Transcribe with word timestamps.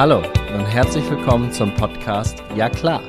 Hallo 0.00 0.22
und 0.54 0.64
herzlich 0.64 1.04
willkommen 1.10 1.52
zum 1.52 1.74
Podcast 1.74 2.42
Ja 2.56 2.70
klar 2.70 3.02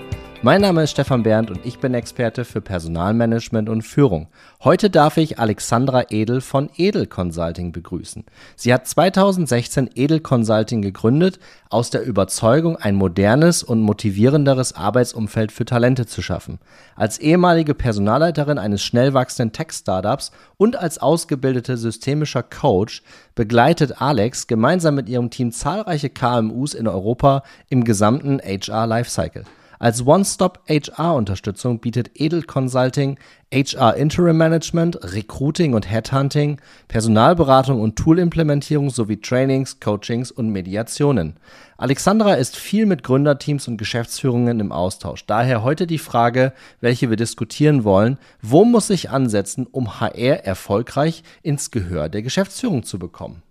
mein 0.43 0.62
Name 0.62 0.82
ist 0.82 0.92
Stefan 0.92 1.22
Berndt 1.22 1.51
und 1.51 1.64
ich 1.67 1.77
bin 1.77 1.93
Experte 1.93 2.45
für 2.45 2.61
Personalmanagement 2.61 3.70
und 3.70 3.83
Führung. 3.83 4.27
Heute 4.64 4.90
darf 4.90 5.17
ich 5.17 5.38
Alexandra 5.38 6.06
Edel 6.09 6.42
von 6.42 6.72
Edel 6.77 7.06
Consulting 7.06 7.72
begrüßen. 7.72 8.25
Sie 8.55 8.73
hat 8.73 8.88
2016 8.88 9.91
Edel 9.93 10.19
Consulting 10.19 10.82
gegründet, 10.82 11.39
aus 11.69 11.91
der 11.91 12.04
Überzeugung, 12.04 12.75
ein 12.75 12.96
modernes 12.96 13.61
und 13.61 13.82
motivierenderes 13.82 14.73
Arbeitsumfeld 14.73 15.51
für 15.51 15.65
Talente 15.65 16.07
zu 16.07 16.23
schaffen. 16.23 16.57
Als 16.96 17.19
ehemalige 17.19 17.75
Personalleiterin 17.75 18.57
eines 18.57 18.82
schnell 18.82 19.14
wachsenden 19.14 19.54
Tech-Startups 19.54 20.32
und 20.57 20.75
als 20.75 20.97
ausgebildete 20.97 21.78
systemischer 21.78 22.42
Coach 22.42 23.04
begleitet 23.36 24.01
Alex 24.01 24.47
gemeinsam 24.47 24.96
mit 24.96 25.07
ihrem 25.07 25.29
Team 25.29 25.51
zahlreiche 25.51 26.10
KMUs 26.10 26.73
in 26.73 26.87
Europa 26.87 27.43
im 27.69 27.83
gesamten 27.83 28.39
HR 28.39 28.87
Lifecycle. 28.87 29.43
Als 29.81 30.05
One-Stop-HR-Unterstützung 30.05 31.79
bietet 31.79 32.12
Edel 32.13 32.44
Consulting 32.44 33.17
HR 33.52 33.95
Interim 33.95 34.38
Management, 34.38 34.99
Recruiting 35.02 35.73
und 35.73 35.90
Headhunting, 35.90 36.62
Personalberatung 36.88 37.81
und 37.81 37.95
Toolimplementierung 37.95 38.91
sowie 38.91 39.20
Trainings, 39.20 39.80
Coachings 39.80 40.30
und 40.30 40.49
Mediationen. 40.49 41.38
Alexandra 41.77 42.35
ist 42.35 42.57
viel 42.57 42.85
mit 42.85 43.02
Gründerteams 43.02 43.67
und 43.67 43.77
Geschäftsführungen 43.77 44.59
im 44.59 44.71
Austausch. 44.71 45.26
Daher 45.26 45.63
heute 45.63 45.88
die 45.88 45.98
Frage, 45.98 46.54
welche 46.79 47.09
wir 47.09 47.18
diskutieren 47.18 47.84
wollen. 47.84 48.20
Wo 48.40 48.66
muss 48.66 48.91
ich 48.91 49.09
ansetzen, 49.09 49.66
um 49.66 49.99
HR 49.99 50.45
erfolgreich 50.45 51.23
ins 51.41 51.71
Gehör 51.71 52.07
der 52.07 52.21
Geschäftsführung 52.21 52.84
zu 52.84 52.99
bekommen? 52.99 53.41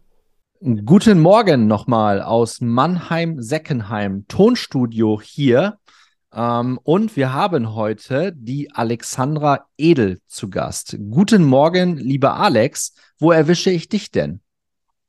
Guten 0.85 1.19
Morgen 1.19 1.67
nochmal 1.67 2.23
aus 2.23 2.61
Mannheim-Seckenheim, 2.61 4.27
Tonstudio 4.29 5.21
hier. 5.21 5.79
Ähm, 6.33 6.79
und 6.83 7.17
wir 7.17 7.33
haben 7.33 7.75
heute 7.75 8.33
die 8.35 8.73
Alexandra 8.73 9.67
Edel 9.77 10.21
zu 10.27 10.49
Gast. 10.49 10.97
Guten 11.11 11.45
Morgen, 11.45 11.97
lieber 11.97 12.37
Alex. 12.37 12.95
Wo 13.19 13.33
erwische 13.33 13.71
ich 13.71 13.89
dich 13.89 14.11
denn? 14.11 14.41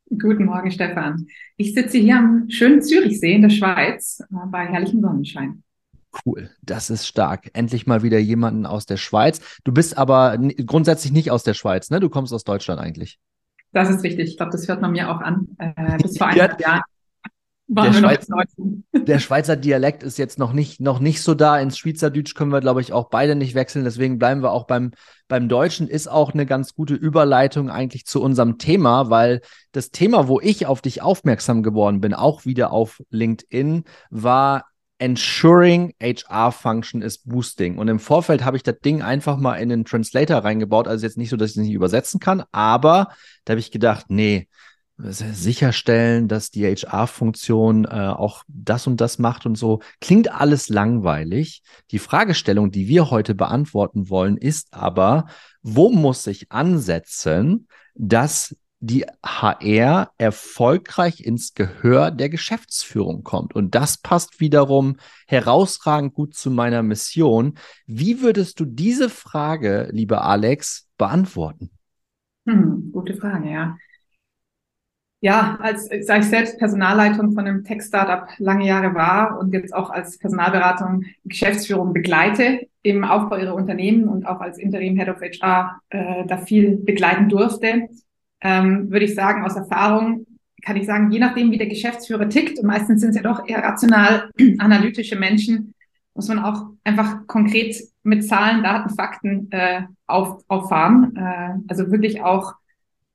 Guten 0.09 0.45
Morgen, 0.45 0.71
Stefan. 0.71 1.27
Ich 1.57 1.73
sitze 1.73 1.97
hier 1.97 2.17
am 2.17 2.49
schönen 2.49 2.81
Zürichsee 2.81 3.33
in 3.33 3.43
der 3.43 3.49
Schweiz 3.49 4.19
äh, 4.19 4.47
bei 4.47 4.65
herrlichem 4.65 5.01
Sonnenschein. 5.01 5.63
Cool, 6.25 6.49
das 6.61 6.89
ist 6.89 7.07
stark. 7.07 7.49
Endlich 7.53 7.87
mal 7.87 8.03
wieder 8.03 8.19
jemanden 8.19 8.65
aus 8.65 8.85
der 8.85 8.97
Schweiz. 8.97 9.39
Du 9.63 9.71
bist 9.71 9.97
aber 9.97 10.37
grundsätzlich 10.65 11.13
nicht 11.13 11.31
aus 11.31 11.43
der 11.43 11.53
Schweiz, 11.53 11.89
ne? 11.89 12.01
Du 12.01 12.09
kommst 12.09 12.33
aus 12.33 12.43
Deutschland 12.43 12.81
eigentlich. 12.81 13.17
Das 13.71 13.89
ist 13.89 14.03
richtig. 14.03 14.27
Ich 14.27 14.37
glaube, 14.37 14.51
das 14.51 14.67
hört 14.67 14.81
man 14.81 14.91
mir 14.91 15.09
auch 15.09 15.21
an. 15.21 15.47
Äh, 15.57 15.97
bis 16.01 16.17
vor 16.17 16.27
eineinhalb 16.27 16.59
ja, 16.59 16.67
Jahren 16.67 16.81
der, 17.73 17.93
Schweiz, 17.93 18.27
der, 18.93 19.19
Schweizer 19.19 19.55
Dialekt 19.55 20.03
ist 20.03 20.17
jetzt 20.17 20.37
noch 20.37 20.51
nicht, 20.51 20.81
noch 20.81 20.99
nicht 20.99 21.21
so 21.21 21.33
da. 21.33 21.59
Ins 21.59 21.77
Schweizerdeutsch 21.77 22.35
können 22.35 22.51
wir, 22.51 22.59
glaube 22.59 22.81
ich, 22.81 22.91
auch 22.91 23.09
beide 23.09 23.35
nicht 23.35 23.55
wechseln. 23.55 23.85
Deswegen 23.85 24.19
bleiben 24.19 24.43
wir 24.43 24.51
auch 24.51 24.65
beim, 24.65 24.91
beim 25.27 25.47
Deutschen. 25.47 25.87
Ist 25.87 26.07
auch 26.07 26.33
eine 26.33 26.45
ganz 26.45 26.73
gute 26.75 26.95
Überleitung 26.95 27.69
eigentlich 27.69 28.05
zu 28.05 28.21
unserem 28.21 28.57
Thema, 28.57 29.09
weil 29.09 29.41
das 29.71 29.91
Thema, 29.91 30.27
wo 30.27 30.39
ich 30.41 30.65
auf 30.65 30.81
dich 30.81 31.01
aufmerksam 31.01 31.63
geworden 31.63 32.01
bin, 32.01 32.13
auch 32.13 32.45
wieder 32.45 32.71
auf 32.71 33.01
LinkedIn, 33.09 33.85
war 34.09 34.65
Ensuring 35.01 35.95
HR 35.99 36.51
Function 36.51 37.01
is 37.01 37.17
Boosting. 37.19 37.79
Und 37.79 37.87
im 37.87 37.99
Vorfeld 37.99 38.45
habe 38.45 38.57
ich 38.57 38.63
das 38.63 38.79
Ding 38.85 39.01
einfach 39.01 39.37
mal 39.37 39.55
in 39.55 39.69
den 39.69 39.83
Translator 39.83 40.43
reingebaut. 40.43 40.87
Also 40.87 41.05
jetzt 41.07 41.17
nicht 41.17 41.29
so, 41.29 41.37
dass 41.37 41.51
ich 41.51 41.57
es 41.57 41.63
nicht 41.63 41.73
übersetzen 41.73 42.19
kann, 42.19 42.43
aber 42.51 43.09
da 43.43 43.53
habe 43.53 43.59
ich 43.59 43.71
gedacht, 43.71 44.05
nee, 44.09 44.47
sicherstellen, 45.03 46.27
dass 46.27 46.51
die 46.51 46.65
HR-Funktion 46.65 47.85
äh, 47.85 47.89
auch 47.89 48.43
das 48.47 48.87
und 48.87 49.01
das 49.01 49.19
macht 49.19 49.45
und 49.45 49.55
so. 49.57 49.79
Klingt 49.99 50.31
alles 50.31 50.69
langweilig. 50.69 51.63
Die 51.91 51.99
Fragestellung, 51.99 52.71
die 52.71 52.87
wir 52.87 53.09
heute 53.09 53.35
beantworten 53.35 54.09
wollen, 54.09 54.37
ist 54.37 54.73
aber, 54.73 55.27
wo 55.61 55.91
muss 55.91 56.27
ich 56.27 56.51
ansetzen, 56.51 57.67
dass 57.95 58.55
die 58.79 59.05
HR 59.23 60.11
erfolgreich 60.17 61.23
ins 61.23 61.53
Gehör 61.53 62.09
der 62.09 62.29
Geschäftsführung 62.29 63.23
kommt. 63.23 63.53
Und 63.53 63.75
das 63.75 63.99
passt 63.99 64.39
wiederum 64.39 64.97
herausragend 65.27 66.15
gut 66.15 66.33
zu 66.33 66.49
meiner 66.49 66.81
Mission. 66.81 67.55
Wie 67.85 68.21
würdest 68.21 68.59
du 68.59 68.65
diese 68.65 69.09
Frage, 69.09 69.89
lieber 69.91 70.23
Alex, 70.23 70.89
beantworten? 70.97 71.69
Hm, 72.47 72.91
gute 72.91 73.13
Frage, 73.13 73.51
ja 73.51 73.77
ja, 75.21 75.57
als 75.61 75.87
sage 76.01 76.21
ich 76.21 76.25
selbst 76.25 76.57
Personalleitung 76.57 77.33
von 77.33 77.47
einem 77.47 77.63
Tech-Startup 77.63 78.27
lange 78.39 78.65
Jahre 78.65 78.95
war 78.95 79.39
und 79.39 79.53
jetzt 79.53 79.73
auch 79.73 79.91
als 79.91 80.17
Personalberatung 80.17 81.03
Geschäftsführung 81.25 81.93
begleite 81.93 82.67
im 82.81 83.03
Aufbau 83.03 83.37
ihrer 83.37 83.53
Unternehmen 83.53 84.07
und 84.07 84.25
auch 84.25 84.41
als 84.41 84.57
Interim 84.57 84.97
Head 84.97 85.09
of 85.09 85.21
HR 85.21 85.79
äh, 85.89 86.25
da 86.25 86.37
viel 86.37 86.77
begleiten 86.77 87.29
durfte, 87.29 87.87
ähm, 88.41 88.89
würde 88.89 89.05
ich 89.05 89.13
sagen, 89.13 89.45
aus 89.45 89.55
Erfahrung 89.55 90.25
kann 90.63 90.75
ich 90.75 90.87
sagen, 90.87 91.11
je 91.11 91.19
nachdem, 91.19 91.51
wie 91.51 91.57
der 91.57 91.67
Geschäftsführer 91.67 92.27
tickt, 92.29 92.59
und 92.59 92.65
meistens 92.65 93.01
sind 93.01 93.11
es 93.11 93.15
ja 93.15 93.21
doch 93.21 93.47
eher 93.47 93.63
rational 93.63 94.29
analytische 94.57 95.15
Menschen, 95.15 95.75
muss 96.15 96.27
man 96.27 96.39
auch 96.39 96.65
einfach 96.83 97.27
konkret 97.27 97.75
mit 98.03 98.27
Zahlen, 98.27 98.63
Daten, 98.63 98.89
Fakten 98.89 99.51
äh, 99.51 99.83
auf, 100.07 100.43
auffahren. 100.47 101.15
Äh, 101.15 101.53
also 101.67 101.91
wirklich 101.91 102.21
auch 102.21 102.53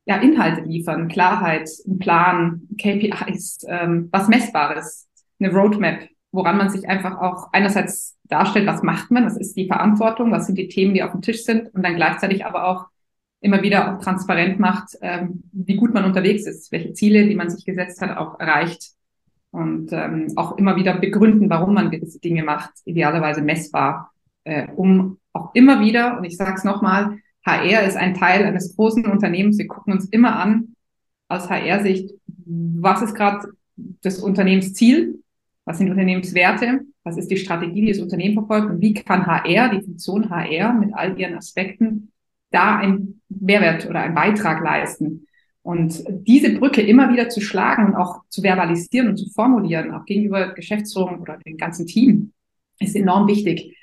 ja, 0.07 0.17
Inhalte 0.19 0.63
liefern, 0.63 1.09
Klarheit, 1.09 1.69
ein 1.87 1.99
Plan, 1.99 2.69
KPIs, 2.79 3.67
ähm, 3.69 4.09
was 4.13 4.29
Messbares, 4.29 5.09
eine 5.41 5.53
Roadmap, 5.53 6.09
woran 6.31 6.57
man 6.57 6.71
sich 6.71 6.89
einfach 6.89 7.21
auch 7.21 7.53
einerseits 7.53 8.17
darstellt, 8.25 8.67
was 8.67 8.83
macht 8.83 9.11
man, 9.11 9.25
was 9.25 9.37
ist 9.37 9.57
die 9.57 9.67
Verantwortung, 9.67 10.31
was 10.31 10.47
sind 10.47 10.57
die 10.59 10.69
Themen, 10.69 10.95
die 10.95 11.03
auf 11.03 11.13
dem 11.13 11.23
Tisch 11.23 11.45
sind 11.45 11.75
und 11.75 11.83
dann 11.83 11.97
gleichzeitig 11.97 12.45
aber 12.45 12.67
auch 12.67 12.87
immer 13.41 13.63
wieder 13.63 13.95
auch 13.95 14.03
transparent 14.03 14.59
macht, 14.59 14.97
ähm, 15.03 15.43
wie 15.53 15.77
gut 15.77 15.93
man 15.93 16.05
unterwegs 16.05 16.47
ist, 16.47 16.73
welche 16.73 16.93
Ziele, 16.93 17.27
die 17.27 17.35
man 17.35 17.51
sich 17.51 17.65
gesetzt 17.65 18.01
hat, 18.01 18.17
auch 18.17 18.39
erreicht 18.41 18.93
und 19.51 19.93
ähm, 19.93 20.33
auch 20.37 20.57
immer 20.57 20.77
wieder 20.77 20.99
begründen, 20.99 21.51
warum 21.51 21.75
man 21.75 21.91
gewisse 21.91 22.21
Dinge 22.21 22.45
macht, 22.45 22.73
idealerweise 22.85 23.43
messbar, 23.43 24.13
äh, 24.45 24.69
um 24.75 25.19
auch 25.33 25.55
immer 25.55 25.81
wieder, 25.81 26.17
und 26.17 26.25
ich 26.25 26.37
sage 26.37 26.55
es 26.55 26.65
nochmal, 26.65 27.19
HR 27.47 27.85
ist 27.85 27.97
ein 27.97 28.15
Teil 28.15 28.45
eines 28.45 28.75
großen 28.75 29.07
Unternehmens. 29.07 29.57
Wir 29.59 29.69
gucken 29.69 29.93
uns 29.93 30.07
immer 30.07 30.37
an, 30.37 30.75
aus 31.29 31.49
HR-Sicht, 31.49 32.13
was 32.27 33.03
ist 33.03 33.15
gerade 33.15 33.49
das 34.03 34.19
Unternehmensziel, 34.19 35.23
was 35.65 35.79
sind 35.79 35.91
Unternehmenswerte, 35.91 36.81
was 37.05 37.17
ist 37.17 37.31
die 37.31 37.37
Strategie, 37.37 37.83
die 37.83 37.93
das 37.93 38.01
Unternehmen 38.01 38.35
verfolgt 38.35 38.71
und 38.71 38.81
wie 38.81 38.95
kann 38.95 39.27
HR, 39.27 39.69
die 39.71 39.85
Funktion 39.85 40.29
HR 40.29 40.73
mit 40.75 40.95
all 40.95 41.19
ihren 41.19 41.37
Aspekten, 41.37 42.11
da 42.51 42.77
einen 42.77 43.21
Mehrwert 43.29 43.89
oder 43.89 44.01
einen 44.01 44.15
Beitrag 44.15 44.63
leisten. 44.63 45.27
Und 45.63 46.05
diese 46.09 46.57
Brücke 46.57 46.81
immer 46.81 47.13
wieder 47.13 47.29
zu 47.29 47.41
schlagen 47.41 47.87
und 47.87 47.95
auch 47.97 48.23
zu 48.29 48.43
verbalisieren 48.43 49.09
und 49.09 49.17
zu 49.17 49.29
formulieren, 49.31 49.93
auch 49.93 50.05
gegenüber 50.05 50.55
Geschäftsführung 50.55 51.21
oder 51.21 51.39
dem 51.39 51.57
ganzen 51.57 51.87
Team, 51.87 52.33
ist 52.79 52.95
enorm 52.95 53.27
wichtig 53.27 53.77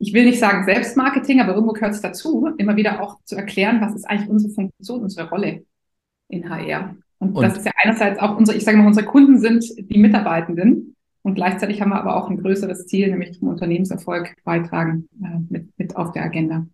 ich 0.00 0.14
will 0.14 0.24
nicht 0.24 0.40
sagen 0.40 0.64
Selbstmarketing, 0.64 1.40
aber 1.40 1.52
irgendwo 1.52 1.74
gehört 1.74 1.92
es 1.92 2.00
dazu, 2.00 2.48
immer 2.56 2.74
wieder 2.74 3.02
auch 3.02 3.18
zu 3.24 3.36
erklären, 3.36 3.82
was 3.82 3.94
ist 3.94 4.08
eigentlich 4.08 4.30
unsere 4.30 4.52
Funktion, 4.52 5.02
unsere 5.02 5.28
Rolle 5.28 5.64
in 6.28 6.48
HR. 6.48 6.96
Und, 7.18 7.36
und 7.36 7.42
das 7.42 7.58
ist 7.58 7.66
ja 7.66 7.72
einerseits 7.76 8.18
auch 8.18 8.36
unsere, 8.36 8.56
ich 8.56 8.64
sage 8.64 8.78
mal, 8.78 8.86
unsere 8.86 9.04
Kunden 9.04 9.38
sind 9.38 9.62
die 9.76 9.98
Mitarbeitenden 9.98 10.96
und 11.20 11.34
gleichzeitig 11.34 11.82
haben 11.82 11.90
wir 11.90 12.00
aber 12.00 12.16
auch 12.16 12.30
ein 12.30 12.38
größeres 12.38 12.86
Ziel, 12.86 13.10
nämlich 13.10 13.38
zum 13.38 13.48
Unternehmenserfolg 13.48 14.34
beitragen 14.42 15.06
äh, 15.22 15.38
mit, 15.50 15.68
mit 15.76 15.96
auf 15.96 16.12
der 16.12 16.24
Agenda. 16.24 16.66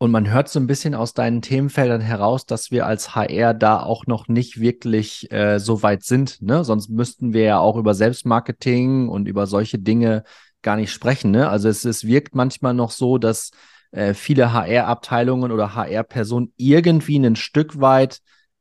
Und 0.00 0.10
man 0.10 0.30
hört 0.30 0.48
so 0.48 0.60
ein 0.60 0.66
bisschen 0.66 0.94
aus 0.94 1.14
deinen 1.14 1.40
Themenfeldern 1.40 2.02
heraus, 2.02 2.44
dass 2.44 2.70
wir 2.70 2.86
als 2.86 3.16
HR 3.16 3.54
da 3.54 3.82
auch 3.82 4.06
noch 4.06 4.28
nicht 4.28 4.60
wirklich 4.60 5.32
äh, 5.32 5.58
so 5.58 5.82
weit 5.82 6.04
sind. 6.04 6.40
Ne? 6.42 6.64
Sonst 6.64 6.90
müssten 6.90 7.32
wir 7.32 7.42
ja 7.42 7.58
auch 7.58 7.76
über 7.76 7.94
Selbstmarketing 7.94 9.08
und 9.08 9.26
über 9.26 9.46
solche 9.46 9.78
Dinge 9.78 10.22
gar 10.68 10.76
nicht 10.76 10.92
sprechen. 10.92 11.30
Ne? 11.30 11.48
Also 11.48 11.70
es, 11.70 11.86
es 11.86 12.04
wirkt 12.04 12.34
manchmal 12.34 12.74
noch 12.74 12.90
so, 12.90 13.16
dass 13.16 13.52
äh, 13.90 14.12
viele 14.12 14.52
HR-Abteilungen 14.52 15.50
oder 15.50 15.74
HR-Personen 15.74 16.52
irgendwie 16.58 17.18
ein 17.18 17.36
Stück 17.36 17.80
weit 17.80 18.20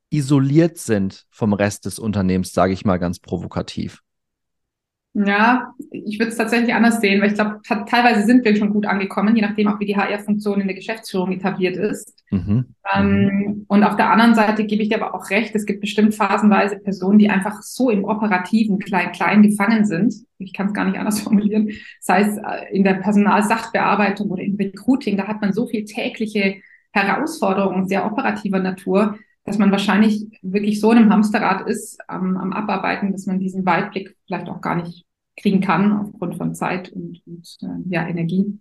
isoliert 0.10 0.78
sind 0.78 1.26
vom 1.32 1.52
Rest 1.52 1.84
des 1.84 2.00
Unternehmens, 2.00 2.54
sage 2.54 2.72
ich 2.72 2.86
mal 2.86 2.96
ganz 2.96 3.20
provokativ. 3.20 4.04
Ja, 5.26 5.74
ich 5.90 6.20
würde 6.20 6.30
es 6.30 6.38
tatsächlich 6.38 6.76
anders 6.76 7.02
sehen, 7.02 7.20
weil 7.20 7.30
ich 7.30 7.34
glaube, 7.34 7.60
teilweise 7.66 8.24
sind 8.24 8.46
wir 8.46 8.56
schon 8.56 8.70
gut 8.70 8.86
angekommen, 8.86 9.36
je 9.36 9.42
nachdem 9.42 9.68
auch, 9.68 9.80
wie 9.80 9.88
die 9.88 9.98
HR-Funktion 9.98 10.62
in 10.62 10.68
der 10.68 10.76
Geschäftsführung 10.76 11.32
etabliert 11.32 11.76
ist. 11.76 12.24
Mhm. 12.30 12.76
Ähm, 12.94 13.26
mhm. 13.26 13.66
und 13.68 13.84
auf 13.84 13.96
der 13.96 14.12
anderen 14.12 14.36
Seite 14.36 14.66
gebe 14.66 14.84
ich 14.84 14.90
dir 14.90 15.02
aber 15.02 15.16
auch 15.16 15.30
recht, 15.32 15.56
es 15.56 15.66
gibt 15.66 15.82
bestimmt 15.82 16.14
phasenweise 16.14 16.78
Personen, 16.78 17.18
die 17.18 17.32
einfach 17.32 17.64
so 17.64 17.90
im 17.90 18.04
operativen 18.04 18.78
Klein-Klein 18.78 19.42
gefangen 19.42 19.86
sind. 19.86 20.14
Ich 20.38 20.54
kann 20.54 20.68
es 20.68 20.74
gar 20.74 20.86
nicht 20.86 21.00
anders 21.00 21.20
formulieren. 21.24 21.72
Sei 22.00 22.22
es 22.22 22.38
äh, 22.38 22.72
in 22.72 22.84
der 22.84 22.96
Personalsachbearbeitung 22.96 24.30
oder 24.30 24.44
im 24.44 24.56
Recruiting, 24.56 25.18
da 25.18 25.28
hat 25.28 25.42
man 25.42 25.52
so 25.52 25.66
viel 25.66 25.86
tägliche 25.86 26.58
Herausforderungen 26.92 27.88
sehr 27.88 28.06
operativer 28.06 28.60
Natur, 28.60 29.18
dass 29.46 29.58
man 29.58 29.72
wahrscheinlich 29.72 30.28
wirklich 30.44 30.80
so 30.80 30.92
in 30.92 31.00
einem 31.00 31.12
Hamsterrad 31.12 31.68
ist 31.68 31.98
am, 32.08 32.38
am 32.38 32.54
Abarbeiten, 32.54 33.14
dass 33.14 33.26
man 33.26 33.40
diesen 33.40 33.66
Weitblick 33.66 34.16
vielleicht 34.28 34.48
auch 34.48 34.62
gar 34.62 34.76
nicht 34.76 35.07
kriegen 35.38 35.62
kann 35.62 35.94
aufgrund 35.94 36.36
von 36.36 36.54
Zeit 36.56 36.92
und, 36.92 37.22
und 37.26 37.58
äh, 37.62 37.90
ja, 37.90 38.08
Energie. 38.08 38.60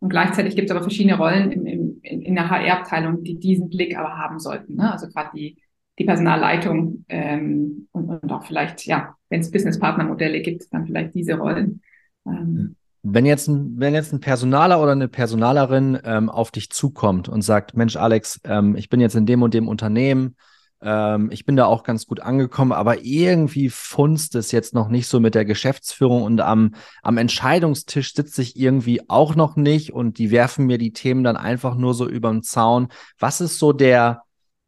Und 0.00 0.08
gleichzeitig 0.08 0.56
gibt 0.56 0.68
es 0.68 0.74
aber 0.74 0.82
verschiedene 0.82 1.16
Rollen 1.16 1.52
im, 1.52 1.64
im, 1.64 2.00
in 2.02 2.34
der 2.34 2.50
HR-Abteilung, 2.50 3.22
die 3.22 3.38
diesen 3.38 3.70
Blick 3.70 3.96
aber 3.96 4.18
haben 4.18 4.40
sollten. 4.40 4.74
Ne? 4.74 4.92
Also 4.92 5.06
gerade 5.06 5.30
die, 5.34 5.56
die 5.98 6.04
Personalleitung 6.04 7.04
ähm, 7.08 7.88
und, 7.92 8.08
und 8.08 8.32
auch 8.32 8.44
vielleicht, 8.44 8.84
ja, 8.84 9.14
wenn 9.28 9.40
es 9.40 9.52
Business-Partner-Modelle 9.52 10.42
gibt, 10.42 10.72
dann 10.72 10.86
vielleicht 10.86 11.14
diese 11.14 11.34
Rollen. 11.34 11.82
Ähm, 12.26 12.74
wenn 13.04 13.26
jetzt, 13.26 13.48
ein, 13.48 13.78
wenn 13.78 13.94
jetzt 13.94 14.12
ein 14.12 14.20
Personaler 14.20 14.82
oder 14.82 14.92
eine 14.92 15.08
Personalerin 15.08 15.98
ähm, 16.04 16.28
auf 16.28 16.50
dich 16.50 16.70
zukommt 16.70 17.28
und 17.28 17.42
sagt, 17.42 17.76
Mensch, 17.76 17.96
Alex, 17.96 18.40
ähm, 18.44 18.76
ich 18.76 18.88
bin 18.88 19.00
jetzt 19.00 19.14
in 19.14 19.26
dem 19.26 19.42
und 19.42 19.54
dem 19.54 19.68
Unternehmen, 19.68 20.36
ähm, 20.82 21.30
ich 21.30 21.44
bin 21.44 21.56
da 21.56 21.66
auch 21.66 21.84
ganz 21.84 22.06
gut 22.06 22.20
angekommen, 22.20 22.72
aber 22.72 23.04
irgendwie 23.04 23.70
funzt 23.70 24.34
es 24.34 24.52
jetzt 24.52 24.74
noch 24.74 24.88
nicht 24.88 25.06
so 25.06 25.20
mit 25.20 25.34
der 25.34 25.44
Geschäftsführung 25.44 26.22
und 26.22 26.40
am, 26.40 26.74
am 27.02 27.18
Entscheidungstisch 27.18 28.14
sitze 28.14 28.42
ich 28.42 28.56
irgendwie 28.56 29.08
auch 29.08 29.34
noch 29.34 29.56
nicht 29.56 29.92
und 29.92 30.18
die 30.18 30.30
werfen 30.30 30.66
mir 30.66 30.78
die 30.78 30.92
Themen 30.92 31.24
dann 31.24 31.36
einfach 31.36 31.76
nur 31.76 31.94
so 31.94 32.08
über 32.08 32.30
den 32.30 32.42
Zaun. 32.42 32.88
Was 33.18 33.40
ist 33.40 33.58
so 33.58 33.72
der, 33.72 34.22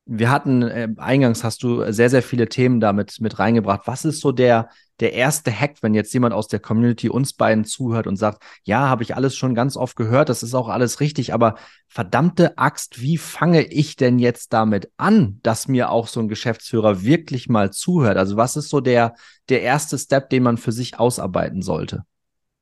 wir 0.06 0.31
hatten, 0.31 0.62
äh, 0.62 0.89
eingangs 0.99 1.45
hast 1.45 1.62
du 1.62 1.91
sehr, 1.91 2.11
sehr 2.11 2.23
viele 2.23 2.49
Themen 2.49 2.79
damit 2.81 3.21
mit 3.21 3.39
reingebracht. 3.39 3.83
Was 3.87 4.05
ist 4.05 4.21
so 4.21 4.33
der, 4.33 4.69
der 5.01 5.15
erste 5.15 5.51
Hack, 5.51 5.77
wenn 5.83 5.95
jetzt 5.95 6.12
jemand 6.12 6.35
aus 6.35 6.47
der 6.47 6.61
Community 6.61 7.09
uns 7.09 7.33
beiden 7.33 7.65
zuhört 7.65 8.06
und 8.06 8.17
sagt, 8.17 8.43
ja, 8.65 8.89
habe 8.89 9.03
ich 9.03 9.17
alles 9.17 9.35
schon 9.35 9.55
ganz 9.55 9.77
oft 9.77 9.97
gehört, 9.97 10.29
das 10.29 10.43
ist 10.43 10.55
auch 10.55 10.69
alles 10.69 11.01
richtig, 11.01 11.33
aber 11.33 11.56
verdammte 11.89 12.59
Axt, 12.59 13.01
wie 13.01 13.17
fange 13.17 13.62
ich 13.62 13.97
denn 13.97 14.19
jetzt 14.19 14.53
damit 14.53 14.91
an, 14.99 15.41
dass 15.43 15.69
mir 15.69 15.91
auch 15.91 16.06
so 16.06 16.21
ein 16.21 16.29
Geschäftsführer 16.29 17.03
wirklich 17.03 17.49
mal 17.49 17.73
zuhört? 17.73 18.19
Also 18.19 18.37
was 18.37 18.56
ist 18.56 18.69
so 18.69 18.81
der, 18.81 19.15
der 19.49 19.62
erste 19.62 19.99
Step, 19.99 20.29
den 20.29 20.43
man 20.43 20.59
für 20.59 20.73
sich 20.73 20.99
ausarbeiten 20.99 21.62
sollte? 21.62 22.05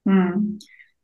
Hm. 0.06 0.58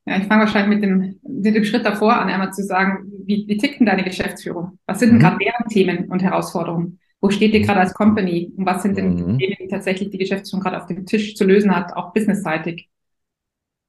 Ja, 0.08 0.16
ich 0.16 0.25
fange 0.25 0.40
wahrscheinlich 0.40 0.81
mit 0.81 0.82
dem, 0.82 1.20
mit 1.22 1.55
dem 1.55 1.64
Schritt 1.64 1.84
davor 1.84 2.16
an, 2.16 2.31
einmal 2.31 2.50
zu 2.50 2.62
sagen, 2.62 3.12
wie, 3.26 3.44
wie 3.46 3.58
tickt 3.58 3.78
denn 3.78 3.87
deine 3.87 4.05
Geschäftsführung? 4.05 4.78
Was 4.87 5.00
sind 5.00 5.10
denn 5.10 5.19
mhm. 5.19 5.22
gerade 5.22 5.37
deren 5.38 5.69
Themen 5.69 6.10
und 6.10 6.22
Herausforderungen? 6.22 6.99
Wo 7.20 7.28
steht 7.28 7.52
ihr 7.52 7.60
gerade 7.60 7.81
als 7.81 7.93
Company? 7.93 8.50
Und 8.56 8.64
was 8.64 8.82
sind 8.82 8.96
denn 8.96 9.16
die 9.16 9.22
mhm. 9.22 9.38
Themen, 9.38 9.56
die 9.60 9.69
tatsächlich 9.69 10.08
die 10.08 10.16
Geschäftsführung 10.16 10.62
gerade 10.62 10.78
auf 10.78 10.87
dem 10.87 11.05
Tisch 11.05 11.37
zu 11.37 11.44
lösen 11.44 11.76
hat, 11.76 11.94
auch 11.94 12.14
businessseitig? 12.14 12.88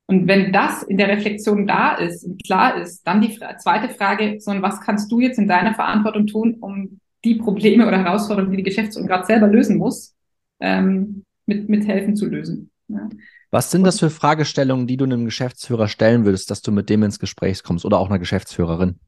Und 0.07 0.27
wenn 0.27 0.51
das 0.51 0.83
in 0.83 0.97
der 0.97 1.07
Reflexion 1.07 1.65
da 1.65 1.95
ist 1.95 2.25
und 2.25 2.43
klar 2.43 2.81
ist, 2.81 3.07
dann 3.07 3.21
die 3.21 3.39
zweite 3.57 3.87
Frage, 3.87 4.41
so, 4.41 4.51
was 4.61 4.81
kannst 4.81 5.09
du 5.13 5.21
jetzt 5.21 5.39
in 5.39 5.47
deiner 5.47 5.73
Verantwortung 5.73 6.27
tun, 6.27 6.57
um 6.59 6.99
die 7.23 7.35
Probleme 7.35 7.87
oder 7.87 8.03
Herausforderungen, 8.03 8.51
die 8.51 8.57
die 8.57 8.69
Geschäftsführung 8.69 9.07
gerade 9.07 9.25
selber 9.25 9.47
lösen 9.47 9.77
muss, 9.77 10.15
ähm, 10.59 11.23
mit, 11.45 11.69
mithelfen 11.69 12.17
zu 12.17 12.25
lösen? 12.25 12.71
Ja. 12.89 13.07
Was 13.51 13.71
sind 13.71 13.83
das 13.83 13.99
für 13.99 14.09
Fragestellungen, 14.09 14.85
die 14.85 14.97
du 14.97 15.05
einem 15.05 15.25
Geschäftsführer 15.25 15.87
stellen 15.87 16.25
würdest, 16.25 16.51
dass 16.51 16.61
du 16.61 16.71
mit 16.71 16.89
dem 16.89 17.03
ins 17.03 17.19
Gespräch 17.19 17.63
kommst 17.63 17.85
oder 17.85 17.99
auch 17.99 18.09
einer 18.09 18.19
Geschäftsführerin? 18.19 18.99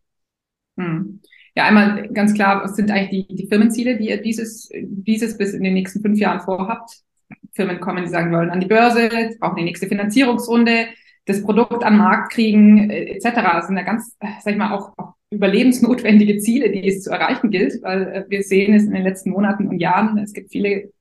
Hm. 0.77 1.21
Ja, 1.55 1.65
einmal 1.65 2.07
ganz 2.09 2.33
klar, 2.33 2.63
was 2.63 2.75
sind 2.75 2.91
eigentlich 2.91 3.27
die, 3.27 3.35
die 3.35 3.47
Firmenziele, 3.47 3.97
die 3.97 4.09
ihr 4.09 4.21
dieses, 4.21 4.69
dieses 4.73 5.37
bis 5.37 5.53
in 5.53 5.63
den 5.63 5.73
nächsten 5.73 6.01
fünf 6.01 6.17
Jahren 6.17 6.39
vorhabt? 6.39 7.01
Firmen 7.53 7.79
kommen, 7.79 8.03
die 8.03 8.09
sagen, 8.09 8.31
wir 8.31 8.39
wollen 8.39 8.49
an 8.49 8.61
die 8.61 8.67
Börse, 8.67 9.09
brauchen 9.39 9.57
die 9.57 9.63
nächste 9.63 9.87
Finanzierungsrunde, 9.87 10.87
das 11.25 11.43
Produkt 11.43 11.83
an 11.83 11.93
den 11.93 11.99
Markt 11.99 12.31
kriegen, 12.31 12.89
äh, 12.89 13.15
etc. 13.15 13.35
Das 13.53 13.67
sind 13.67 13.77
ja 13.77 13.83
ganz, 13.83 14.17
sag 14.19 14.53
ich 14.53 14.57
mal, 14.57 14.73
auch, 14.73 14.93
auch 14.97 15.13
überlebensnotwendige 15.29 16.37
Ziele, 16.39 16.71
die 16.71 16.87
es 16.87 17.03
zu 17.03 17.11
erreichen 17.11 17.51
gilt, 17.51 17.81
weil 17.83 18.07
äh, 18.07 18.25
wir 18.29 18.43
sehen 18.43 18.73
es 18.73 18.83
in 18.83 18.93
den 18.93 19.03
letzten 19.03 19.29
Monaten 19.31 19.67
und 19.67 19.79
Jahren, 19.79 20.17
es 20.17 20.33
gibt 20.33 20.51
viele 20.51 20.91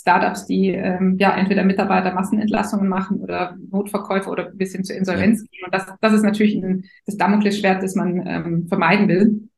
Startups, 0.00 0.46
die 0.46 0.68
ähm, 0.68 1.16
ja 1.18 1.36
entweder 1.36 1.64
Mitarbeiter 1.64 2.14
Massenentlassungen 2.14 2.88
machen 2.88 3.20
oder 3.20 3.56
Notverkäufe 3.70 4.30
oder 4.30 4.50
bis 4.50 4.72
hin 4.72 4.84
zur 4.84 4.96
Insolvenz 4.96 5.40
gehen. 5.50 5.64
Und 5.64 5.74
das, 5.74 5.86
das 6.00 6.12
ist 6.12 6.22
natürlich 6.22 6.54
ein, 6.56 6.84
das 7.06 7.16
Damoklesschwert, 7.16 7.82
das 7.82 7.94
man 7.94 8.26
ähm, 8.26 8.68
vermeiden 8.68 9.08
will. 9.08 9.48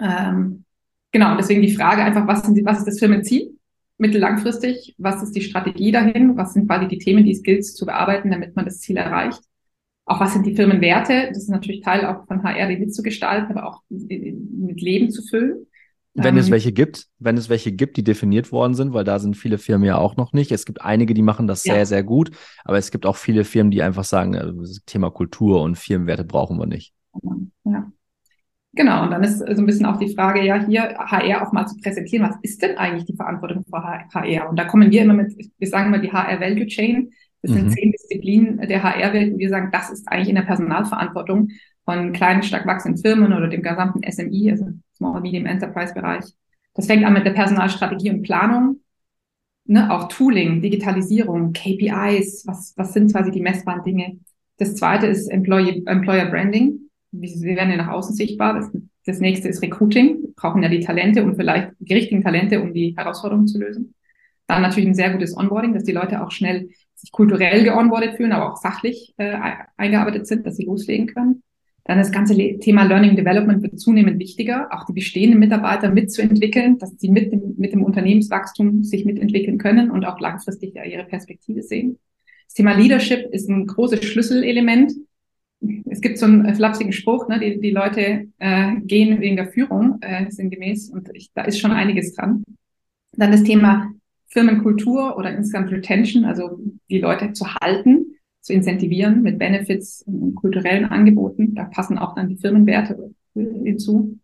Ähm, 0.00 0.64
genau, 1.12 1.30
und 1.30 1.38
deswegen 1.38 1.62
die 1.62 1.74
Frage 1.74 2.02
einfach, 2.02 2.26
was, 2.26 2.42
sind 2.42 2.64
was 2.64 2.78
ist 2.78 2.88
das 2.88 2.98
Firmenziel? 2.98 3.56
Mittellangfristig, 3.96 4.96
was 4.98 5.22
ist 5.22 5.36
die 5.36 5.42
Strategie 5.42 5.92
dahin? 5.92 6.36
Was 6.36 6.52
sind 6.52 6.66
quasi 6.66 6.88
die 6.88 6.98
Themen, 6.98 7.24
die 7.24 7.32
es 7.32 7.42
gilt 7.42 7.64
zu 7.64 7.86
bearbeiten, 7.86 8.30
damit 8.30 8.56
man 8.56 8.64
das 8.64 8.80
Ziel 8.80 8.96
erreicht? 8.96 9.40
Auch 10.06 10.20
was 10.20 10.32
sind 10.32 10.44
die 10.44 10.56
Firmenwerte? 10.56 11.28
Das 11.28 11.38
ist 11.38 11.48
natürlich 11.48 11.82
Teil 11.82 12.04
auch 12.04 12.26
von 12.26 12.42
HR, 12.42 12.68
die 12.68 12.76
mitzugestalten, 12.76 13.56
aber 13.56 13.68
auch 13.68 13.82
mit 13.88 14.80
Leben 14.80 15.10
zu 15.10 15.22
füllen. 15.22 15.66
Wenn 16.14 16.36
es 16.36 16.46
ähm, 16.46 16.52
welche 16.52 16.72
gibt, 16.72 17.08
wenn 17.18 17.36
es 17.36 17.48
welche 17.48 17.72
gibt, 17.72 17.96
die 17.96 18.04
definiert 18.04 18.52
worden 18.52 18.74
sind, 18.74 18.92
weil 18.92 19.02
da 19.02 19.18
sind 19.18 19.36
viele 19.36 19.58
Firmen 19.58 19.86
ja 19.86 19.98
auch 19.98 20.16
noch 20.16 20.32
nicht. 20.32 20.52
Es 20.52 20.64
gibt 20.64 20.80
einige, 20.80 21.12
die 21.12 21.22
machen 21.22 21.48
das 21.48 21.64
ja. 21.64 21.74
sehr, 21.74 21.86
sehr 21.86 22.02
gut, 22.04 22.30
aber 22.64 22.78
es 22.78 22.92
gibt 22.92 23.04
auch 23.04 23.16
viele 23.16 23.44
Firmen, 23.44 23.72
die 23.72 23.82
einfach 23.82 24.04
sagen, 24.04 24.34
äh, 24.34 24.52
Thema 24.86 25.10
Kultur 25.10 25.62
und 25.62 25.76
Firmenwerte 25.76 26.24
brauchen 26.24 26.56
wir 26.58 26.66
nicht. 26.66 26.94
Ja. 27.64 27.90
Genau, 28.76 29.04
und 29.04 29.10
dann 29.10 29.22
ist 29.22 29.38
so 29.38 29.44
ein 29.44 29.66
bisschen 29.66 29.86
auch 29.86 29.98
die 29.98 30.14
Frage, 30.14 30.44
ja, 30.44 30.64
hier 30.64 30.96
HR 30.98 31.46
auch 31.46 31.52
mal 31.52 31.66
zu 31.66 31.76
präsentieren, 31.78 32.28
was 32.28 32.36
ist 32.42 32.62
denn 32.62 32.76
eigentlich 32.76 33.04
die 33.04 33.16
Verantwortung 33.16 33.64
für 33.64 33.82
HR? 33.82 34.48
Und 34.48 34.58
da 34.58 34.64
kommen 34.64 34.90
wir 34.90 35.02
immer 35.02 35.14
mit, 35.14 35.32
wir 35.58 35.68
sagen 35.68 35.88
immer 35.88 36.00
die 36.00 36.12
HR 36.12 36.40
Value 36.40 36.66
Chain. 36.66 37.12
Das 37.42 37.52
mhm. 37.52 37.56
sind 37.56 37.72
zehn 37.72 37.92
Disziplinen 37.92 38.68
der 38.68 38.82
HR-Welt 38.82 39.34
und 39.34 39.38
wir 39.38 39.48
sagen, 39.48 39.68
das 39.70 39.90
ist 39.90 40.08
eigentlich 40.08 40.30
in 40.30 40.34
der 40.34 40.42
Personalverantwortung 40.42 41.50
von 41.84 42.12
kleinen, 42.12 42.42
stark 42.42 42.66
wachsenden 42.66 43.00
Firmen 43.00 43.32
oder 43.32 43.48
dem 43.48 43.62
gesamten 43.62 44.00
SMI, 44.10 44.50
also 44.50 44.66
Small 44.94 45.20
Medium 45.20 45.46
Enterprise 45.46 45.94
Bereich. 45.94 46.24
Das 46.74 46.86
fängt 46.86 47.04
an 47.04 47.12
mit 47.12 47.24
der 47.24 47.32
Personalstrategie 47.32 48.10
und 48.10 48.22
Planung, 48.22 48.80
ne, 49.64 49.90
auch 49.92 50.08
Tooling, 50.08 50.60
Digitalisierung, 50.60 51.52
KPIs, 51.52 52.46
was, 52.46 52.74
was 52.76 52.92
sind 52.92 53.12
quasi 53.12 53.30
die 53.30 53.40
messbaren 53.40 53.82
Dinge. 53.82 54.18
Das 54.58 54.74
zweite 54.76 55.06
ist 55.06 55.28
Employee, 55.28 55.82
Employer 55.86 56.26
Branding. 56.26 56.90
Sie 57.12 57.44
werden 57.44 57.70
ja 57.70 57.76
nach 57.76 57.92
außen 57.92 58.14
sichtbar. 58.14 58.54
Das, 58.54 58.70
das 59.06 59.20
nächste 59.20 59.48
ist 59.48 59.62
Recruiting. 59.62 60.22
Wir 60.22 60.34
brauchen 60.34 60.62
ja 60.62 60.68
die 60.68 60.80
Talente 60.80 61.24
und 61.24 61.36
vielleicht 61.36 61.72
die 61.78 61.94
richtigen 61.94 62.22
Talente, 62.22 62.60
um 62.60 62.72
die 62.72 62.94
Herausforderungen 62.96 63.46
zu 63.46 63.58
lösen. 63.58 63.94
Dann 64.46 64.62
natürlich 64.62 64.88
ein 64.88 64.94
sehr 64.94 65.10
gutes 65.10 65.36
Onboarding, 65.36 65.72
dass 65.72 65.84
die 65.84 65.92
Leute 65.92 66.22
auch 66.22 66.30
schnell 66.30 66.68
sich 66.94 67.12
kulturell 67.12 67.64
geonboardet 67.64 68.16
fühlen, 68.16 68.32
aber 68.32 68.52
auch 68.52 68.60
fachlich 68.60 69.14
äh, 69.16 69.36
eingearbeitet 69.76 70.26
sind, 70.26 70.46
dass 70.46 70.56
sie 70.56 70.66
loslegen 70.66 71.06
können. 71.06 71.42
Dann 71.84 71.98
das 71.98 72.12
ganze 72.12 72.34
Thema 72.34 72.84
Learning 72.84 73.14
Development 73.14 73.62
wird 73.62 73.78
zunehmend 73.78 74.18
wichtiger, 74.18 74.68
auch 74.70 74.86
die 74.86 74.94
bestehenden 74.94 75.38
Mitarbeiter 75.38 75.90
mitzuentwickeln, 75.90 76.78
dass 76.78 76.98
sie 76.98 77.10
mit 77.10 77.30
dem, 77.30 77.54
mit 77.58 77.72
dem 77.74 77.82
Unternehmenswachstum 77.82 78.82
sich 78.82 79.04
mitentwickeln 79.04 79.58
können 79.58 79.90
und 79.90 80.04
auch 80.06 80.18
langfristig 80.18 80.74
ihre 80.74 81.04
Perspektive 81.04 81.62
sehen. 81.62 81.98
Das 82.46 82.54
Thema 82.54 82.72
Leadership 82.72 83.28
ist 83.32 83.50
ein 83.50 83.66
großes 83.66 84.02
Schlüsselelement. 84.02 84.92
Es 85.84 86.00
gibt 86.00 86.18
so 86.18 86.24
einen 86.24 86.54
flapsigen 86.54 86.92
Spruch, 86.92 87.28
ne, 87.28 87.38
die, 87.38 87.60
die 87.60 87.70
Leute 87.70 88.28
äh, 88.38 88.76
gehen 88.80 89.20
wegen 89.20 89.36
der 89.36 89.48
Führung, 89.48 89.98
äh, 90.00 90.30
sinngemäß, 90.30 90.88
und 90.88 91.10
ich, 91.12 91.32
da 91.34 91.42
ist 91.42 91.58
schon 91.58 91.70
einiges 91.72 92.14
dran. 92.14 92.44
Dann 93.12 93.30
das 93.30 93.44
Thema 93.44 93.90
Firmenkultur 94.28 95.18
oder 95.18 95.36
insgesamt 95.36 95.70
Retention, 95.70 96.24
also 96.24 96.58
die 96.88 96.98
Leute 96.98 97.32
zu 97.32 97.54
halten 97.54 98.13
zu 98.44 98.52
incentivieren 98.52 99.22
mit 99.22 99.38
Benefits 99.38 100.02
und 100.02 100.34
kulturellen 100.34 100.84
Angeboten. 100.84 101.54
Da 101.54 101.64
passen 101.64 101.96
auch 101.96 102.14
dann 102.14 102.28
die 102.28 102.36
Firmenwerte 102.36 103.14
hinzu. 103.34 104.18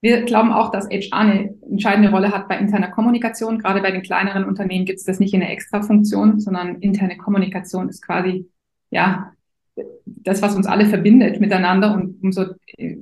Wir 0.00 0.22
glauben 0.22 0.52
auch, 0.52 0.72
dass 0.72 0.88
HR 0.88 1.12
eine 1.12 1.54
entscheidende 1.62 2.10
Rolle 2.10 2.32
hat 2.32 2.48
bei 2.48 2.58
interner 2.58 2.88
Kommunikation. 2.88 3.60
Gerade 3.60 3.80
bei 3.80 3.92
den 3.92 4.02
kleineren 4.02 4.44
Unternehmen 4.44 4.86
gibt 4.86 4.98
es 4.98 5.04
das 5.04 5.20
nicht 5.20 5.34
in 5.34 5.40
der 5.40 5.52
Extrafunktion, 5.52 6.40
sondern 6.40 6.80
interne 6.80 7.16
Kommunikation 7.16 7.88
ist 7.88 8.04
quasi, 8.04 8.48
ja, 8.90 9.32
das, 10.04 10.42
was 10.42 10.56
uns 10.56 10.66
alle 10.66 10.86
verbindet 10.86 11.40
miteinander 11.40 11.94
und 11.94 12.20
umso, 12.20 12.46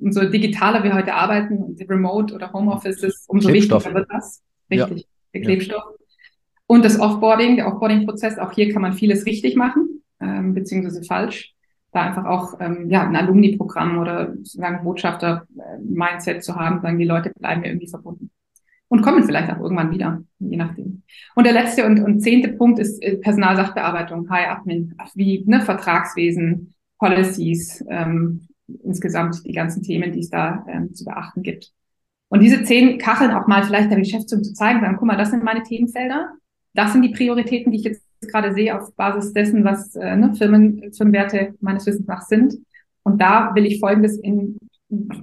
umso 0.03 0.29
digitaler 0.29 0.85
wir 0.85 0.93
heute 0.93 1.15
arbeiten 1.15 1.57
und 1.57 1.81
Remote 1.89 2.35
oder 2.35 2.53
Homeoffice 2.53 3.25
umso 3.27 3.51
wichtiger 3.51 3.95
wird 3.95 4.09
das. 4.11 4.43
Richtig, 4.71 5.01
ja. 5.01 5.07
der 5.33 5.41
Klebstoff. 5.41 5.83
Ja. 5.83 6.07
Und 6.67 6.85
das 6.85 7.01
Offboarding, 7.01 7.57
der 7.57 7.69
Offboarding-Prozess, 7.69 8.37
auch 8.39 8.53
hier 8.53 8.71
kann 8.71 8.83
man 8.83 8.93
vieles 8.93 9.25
richtig 9.25 9.57
machen 9.57 9.97
ähm, 10.21 10.55
beziehungsweise 10.55 11.03
falsch. 11.03 11.55
Da 11.93 12.03
einfach 12.03 12.25
auch 12.25 12.61
ähm, 12.61 12.91
ja, 12.91 13.07
ein 13.07 13.17
Alumni-Programm 13.17 13.99
oder 13.99 14.35
sozusagen 14.35 14.85
Botschafter-Mindset 14.85 16.45
zu 16.45 16.57
haben, 16.57 16.81
sagen, 16.81 16.99
die 16.99 17.05
Leute 17.05 17.33
bleiben 17.39 17.63
mir 17.63 17.69
irgendwie 17.69 17.89
verbunden. 17.89 18.31
Und 18.89 19.03
kommen 19.03 19.25
vielleicht 19.25 19.51
auch 19.51 19.61
irgendwann 19.61 19.91
wieder, 19.91 20.23
je 20.39 20.57
nachdem. 20.57 21.03
Und 21.35 21.45
der 21.45 21.53
letzte 21.53 21.87
und, 21.87 22.01
und 22.01 22.21
zehnte 22.21 22.51
Punkt 22.51 22.79
ist 22.79 23.03
äh, 23.03 23.17
Personalsachbearbeitung, 23.17 24.29
HR-Admin, 24.31 24.95
wie 25.15 25.43
ne, 25.47 25.61
Vertragswesen, 25.61 26.75
Policies, 26.99 27.85
ähm, 27.89 28.47
insgesamt 28.85 29.45
die 29.45 29.53
ganzen 29.53 29.83
Themen, 29.83 30.13
die 30.13 30.21
es 30.21 30.31
da 30.31 30.65
ähm, 30.69 30.95
zu 30.95 31.05
beachten 31.05 31.43
gibt. 31.43 31.73
Und 32.29 32.41
diese 32.43 32.63
zehn 32.65 32.99
Kacheln 32.99 33.31
auch 33.33 33.47
mal 33.47 33.65
vielleicht 33.65 33.91
der 33.91 33.99
Geschäftsführung 33.99 34.45
zu 34.45 34.55
zeigen, 34.55 34.81
sagen, 34.81 34.97
guck 34.99 35.07
mal, 35.07 35.17
das 35.17 35.31
sind 35.31 35.45
meine 35.45 35.63
Themenfelder, 35.63 36.33
das 36.75 36.93
sind 36.93 37.03
die 37.03 37.13
Prioritäten, 37.13 37.73
die 37.73 37.79
ich 37.79 37.85
jetzt 37.85 38.06
gerade 38.21 38.53
sehe 38.55 38.79
auf 38.79 38.95
Basis 38.97 39.33
dessen, 39.33 39.65
was 39.65 39.95
äh, 39.97 40.17
ne, 40.17 40.35
Firmen, 40.35 40.93
Firmenwerte 40.93 41.55
meines 41.61 41.87
Wissens 41.87 42.07
nach 42.07 42.23
sind. 42.23 42.55
Und 43.03 43.21
da 43.21 43.55
will 43.55 43.67
ich 43.67 43.81
Folgendes 43.81 44.19
in, 44.19 44.59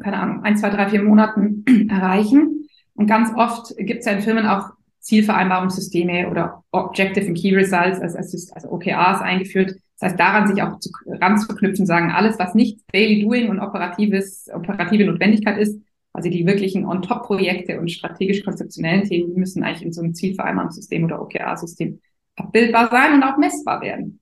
keine 0.01 0.17
Ahnung, 0.17 0.43
ein, 0.43 0.57
zwei, 0.57 0.69
drei, 0.69 0.89
vier 0.89 1.03
Monaten 1.03 1.65
erreichen. 1.89 2.67
Und 2.95 3.07
ganz 3.07 3.29
oft 3.35 3.75
gibt 3.77 4.01
es 4.01 4.05
ja 4.05 4.13
in 4.13 4.21
Firmen 4.21 4.45
auch 4.45 4.71
Zielvereinbarungssysteme 4.99 6.29
oder 6.29 6.63
Objective 6.71 7.27
and 7.27 7.37
Key 7.37 7.53
Results, 7.53 7.99
also, 7.99 8.17
also 8.17 8.71
OKRs 8.71 9.21
eingeführt. 9.21 9.75
Das 9.99 10.11
heißt, 10.11 10.19
daran 10.19 10.47
sich 10.47 10.63
auch 10.63 10.79
zu, 10.79 10.89
ranzuknüpfen, 11.05 11.85
sagen, 11.85 12.11
alles, 12.11 12.39
was 12.39 12.55
nicht 12.55 12.79
Daily 12.93 13.21
Doing 13.21 13.49
und 13.49 13.59
operatives, 13.59 14.49
operative 14.53 15.05
Notwendigkeit 15.05 15.57
ist, 15.57 15.79
also 16.13 16.29
die 16.29 16.45
wirklichen 16.45 16.85
On-Top-Projekte 16.85 17.79
und 17.79 17.91
strategisch-konzeptionellen 17.91 19.03
Themen, 19.03 19.33
die 19.33 19.39
müssen 19.39 19.63
eigentlich 19.63 19.83
in 19.83 19.91
so 19.91 20.01
einem 20.01 20.13
Zielvereinbarungssystem 20.13 21.03
oder 21.03 21.21
OKR-System 21.21 21.99
abbildbar 22.35 22.89
sein 22.89 23.13
und 23.13 23.23
auch 23.23 23.37
messbar 23.37 23.81
werden. 23.81 24.19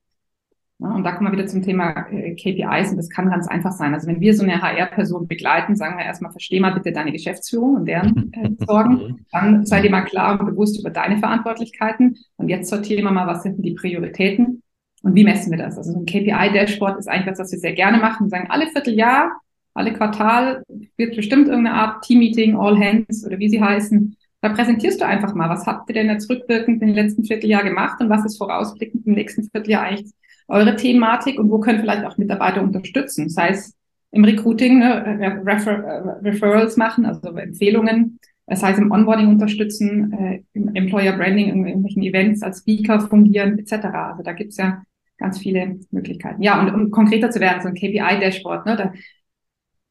Ja, 0.79 0.95
und 0.95 1.03
da 1.03 1.11
kommen 1.11 1.31
wir 1.31 1.37
wieder 1.37 1.47
zum 1.47 1.61
Thema 1.61 2.07
äh, 2.09 2.33
KPIs 2.33 2.89
und 2.89 2.97
das 2.97 3.09
kann 3.09 3.29
ganz 3.29 3.47
einfach 3.47 3.71
sein. 3.71 3.93
Also 3.93 4.07
wenn 4.07 4.19
wir 4.19 4.33
so 4.33 4.41
eine 4.43 4.63
HR-Person 4.63 5.27
begleiten, 5.27 5.75
sagen 5.75 5.97
wir 5.97 6.05
erstmal, 6.05 6.31
versteh 6.31 6.59
mal 6.59 6.73
bitte 6.73 6.91
deine 6.91 7.11
Geschäftsführung 7.11 7.75
und 7.75 7.85
deren 7.85 8.33
äh, 8.33 8.49
Sorgen. 8.65 9.25
Dann 9.31 9.63
sei 9.63 9.81
dir 9.81 9.91
mal 9.91 10.01
klar 10.01 10.39
und 10.39 10.47
bewusst 10.47 10.79
über 10.79 10.89
deine 10.89 11.19
Verantwortlichkeiten. 11.19 12.17
Und 12.37 12.49
jetzt 12.49 12.69
sortieren 12.69 13.03
wir 13.03 13.11
mal, 13.11 13.27
was 13.27 13.43
sind 13.43 13.57
denn 13.57 13.63
die 13.63 13.75
Prioritäten 13.75 14.63
und 15.03 15.13
wie 15.13 15.23
messen 15.23 15.51
wir 15.51 15.59
das? 15.59 15.77
Also 15.77 15.93
so 15.93 15.99
ein 15.99 16.05
KPI-Dashboard 16.05 16.97
ist 16.97 17.07
eigentlich 17.07 17.27
was, 17.27 17.39
was 17.39 17.51
wir 17.51 17.59
sehr 17.59 17.73
gerne 17.73 17.97
machen. 17.97 18.25
Wir 18.25 18.29
sagen, 18.29 18.49
alle 18.49 18.67
Vierteljahr, 18.67 19.39
alle 19.75 19.93
Quartal 19.93 20.63
wird 20.97 21.15
bestimmt 21.15 21.47
irgendeine 21.47 21.75
Art 21.75 22.03
Team-Meeting, 22.03 22.55
All 22.55 22.77
Hands 22.79 23.25
oder 23.25 23.37
wie 23.37 23.49
sie 23.49 23.61
heißen. 23.61 24.17
Da 24.41 24.49
präsentierst 24.49 24.99
du 24.99 25.05
einfach 25.05 25.35
mal, 25.35 25.49
was 25.49 25.67
habt 25.67 25.89
ihr 25.89 25.93
denn 25.93 26.09
jetzt 26.09 26.29
rückwirkend 26.29 26.81
im 26.81 26.89
letzten 26.89 27.23
Vierteljahr 27.23 27.63
gemacht 27.63 28.01
und 28.01 28.09
was 28.09 28.25
ist 28.25 28.37
vorausblickend 28.37 29.05
im 29.05 29.13
nächsten 29.13 29.43
Vierteljahr 29.43 29.83
eigentlich 29.83 30.11
eure 30.47 30.75
Thematik 30.75 31.39
und 31.39 31.49
wo 31.49 31.59
können 31.59 31.79
vielleicht 31.79 32.05
auch 32.05 32.17
Mitarbeiter 32.17 32.61
unterstützen, 32.61 33.29
sei 33.29 33.49
es 33.49 33.75
im 34.11 34.25
Recruiting, 34.25 34.79
ne, 34.79 35.41
Refer 35.45 35.83
äh, 35.83 36.27
Referrals 36.27 36.75
machen, 36.75 37.05
also 37.05 37.29
Empfehlungen, 37.29 38.19
das 38.47 38.61
heißt 38.61 38.79
im 38.79 38.91
Onboarding 38.91 39.27
unterstützen, 39.27 40.11
äh, 40.11 40.43
im 40.53 40.75
Employer 40.75 41.13
Branding, 41.13 41.47
in 41.49 41.65
irgendwelchen 41.65 42.03
Events 42.03 42.41
als 42.41 42.59
Speaker 42.59 42.99
fungieren, 42.99 43.57
etc. 43.59 43.85
Also 43.85 44.23
da 44.23 44.33
gibt's 44.33 44.57
ja 44.57 44.83
ganz 45.17 45.39
viele 45.39 45.79
Möglichkeiten. 45.91 46.41
Ja, 46.41 46.59
und 46.59 46.73
um 46.73 46.91
konkreter 46.91 47.29
zu 47.29 47.39
werden, 47.39 47.61
so 47.61 47.69
ein 47.69 47.75
KPI-Dashboard, 47.75 48.65
ne, 48.65 48.75
da, 48.75 48.93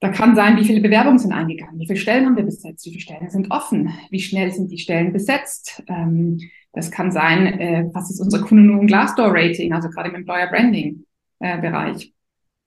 da 0.00 0.08
kann 0.08 0.34
sein, 0.34 0.56
wie 0.56 0.64
viele 0.64 0.80
Bewerbungen 0.80 1.18
sind 1.18 1.32
eingegangen, 1.32 1.78
wie 1.78 1.86
viele 1.86 1.98
Stellen 1.98 2.26
haben 2.26 2.36
wir 2.36 2.44
besetzt, 2.44 2.84
wie 2.86 2.90
viele 2.90 3.02
Stellen 3.02 3.30
sind 3.30 3.50
offen, 3.50 3.92
wie 4.10 4.20
schnell 4.20 4.50
sind 4.50 4.70
die 4.70 4.78
Stellen 4.78 5.12
besetzt, 5.12 5.82
ähm, 5.88 6.38
das 6.72 6.90
kann 6.90 7.10
sein, 7.10 7.46
äh, 7.58 7.90
was 7.92 8.10
ist 8.10 8.20
unser 8.20 8.40
Kunden- 8.42 8.78
und 8.78 8.86
Glassdoor-Rating, 8.86 9.72
also 9.72 9.88
gerade 9.88 10.10
im 10.10 10.14
Employer-Branding-Bereich. 10.16 12.12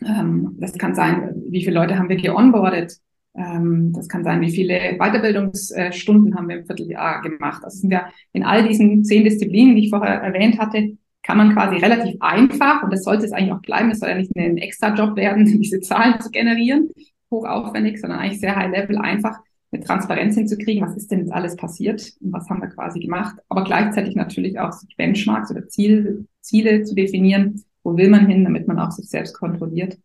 Äh, 0.02 0.06
ähm, 0.06 0.58
das 0.60 0.74
kann 0.74 0.94
sein, 0.96 1.34
wie 1.50 1.64
viele 1.64 1.80
Leute 1.80 1.98
haben 1.98 2.10
wir 2.10 2.18
geonboardet. 2.18 2.98
Ähm, 3.36 3.94
das 3.94 4.10
kann 4.10 4.24
sein, 4.24 4.42
wie 4.42 4.52
viele 4.52 4.98
Weiterbildungsstunden 5.00 6.36
haben 6.36 6.50
wir 6.50 6.58
im 6.58 6.66
Vierteljahr 6.66 7.22
gemacht. 7.22 7.62
Das 7.64 7.80
sind 7.80 7.92
ja 7.92 8.10
in 8.34 8.44
all 8.44 8.68
diesen 8.68 9.06
zehn 9.06 9.24
Disziplinen, 9.24 9.76
die 9.76 9.86
ich 9.86 9.90
vorher 9.90 10.22
erwähnt 10.22 10.60
hatte, 10.60 10.98
kann 11.24 11.38
man 11.38 11.54
quasi 11.54 11.78
relativ 11.78 12.18
einfach, 12.20 12.84
und 12.84 12.92
das 12.92 13.06
sollte 13.06 13.26
es 13.26 13.32
eigentlich 13.32 13.54
auch 13.54 13.62
bleiben, 13.62 13.90
es 13.92 14.00
soll 14.00 14.10
ja 14.10 14.16
nicht 14.16 14.36
ein 14.36 14.58
extra 14.58 14.94
Job 14.94 15.16
werden, 15.16 15.46
diese 15.62 15.80
Zahlen 15.80 16.20
zu 16.20 16.30
generieren, 16.30 16.90
hochaufwendig, 17.34 18.00
sondern 18.00 18.20
eigentlich 18.20 18.40
sehr 18.40 18.56
high 18.56 18.72
level 18.72 18.98
einfach 18.98 19.40
eine 19.72 19.84
Transparenz 19.84 20.36
hinzukriegen, 20.36 20.86
was 20.88 20.96
ist 20.96 21.12
denn 21.12 21.20
jetzt 21.20 21.34
alles 21.34 21.56
passiert 21.56 22.14
und 22.22 22.32
was 22.32 22.50
haben 22.50 22.62
wir 22.62 22.70
quasi 22.70 23.00
gemacht, 23.00 23.36
aber 23.50 23.64
gleichzeitig 23.64 24.16
natürlich 24.16 24.60
auch 24.60 24.74
Benchmarks 24.98 25.52
oder 25.52 25.68
Ziel, 25.68 26.28
Ziele 26.42 26.84
zu 26.84 26.96
definieren, 26.96 27.64
wo 27.84 27.98
will 27.98 28.10
man 28.10 28.28
hin, 28.28 28.44
damit 28.44 28.68
man 28.68 28.80
auch 28.80 28.92
sich 28.92 29.10
selbst 29.10 29.34
kontrolliert. 29.34 29.98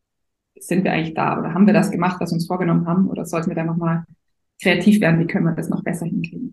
Sind 0.58 0.84
wir 0.84 0.92
eigentlich 0.92 1.14
da 1.14 1.38
oder 1.38 1.54
haben 1.54 1.66
wir 1.66 1.74
das 1.74 1.90
gemacht, 1.90 2.16
was 2.20 2.30
wir 2.30 2.36
uns 2.36 2.46
vorgenommen 2.46 2.86
haben 2.86 3.08
oder 3.08 3.24
sollten 3.24 3.50
wir 3.50 3.54
da 3.54 3.64
nochmal 3.64 4.04
kreativ 4.60 5.00
werden, 5.00 5.20
wie 5.20 5.26
können 5.26 5.44
wir 5.44 5.52
das 5.52 5.68
noch 5.68 5.84
besser 5.84 6.06
hinkriegen? 6.06 6.47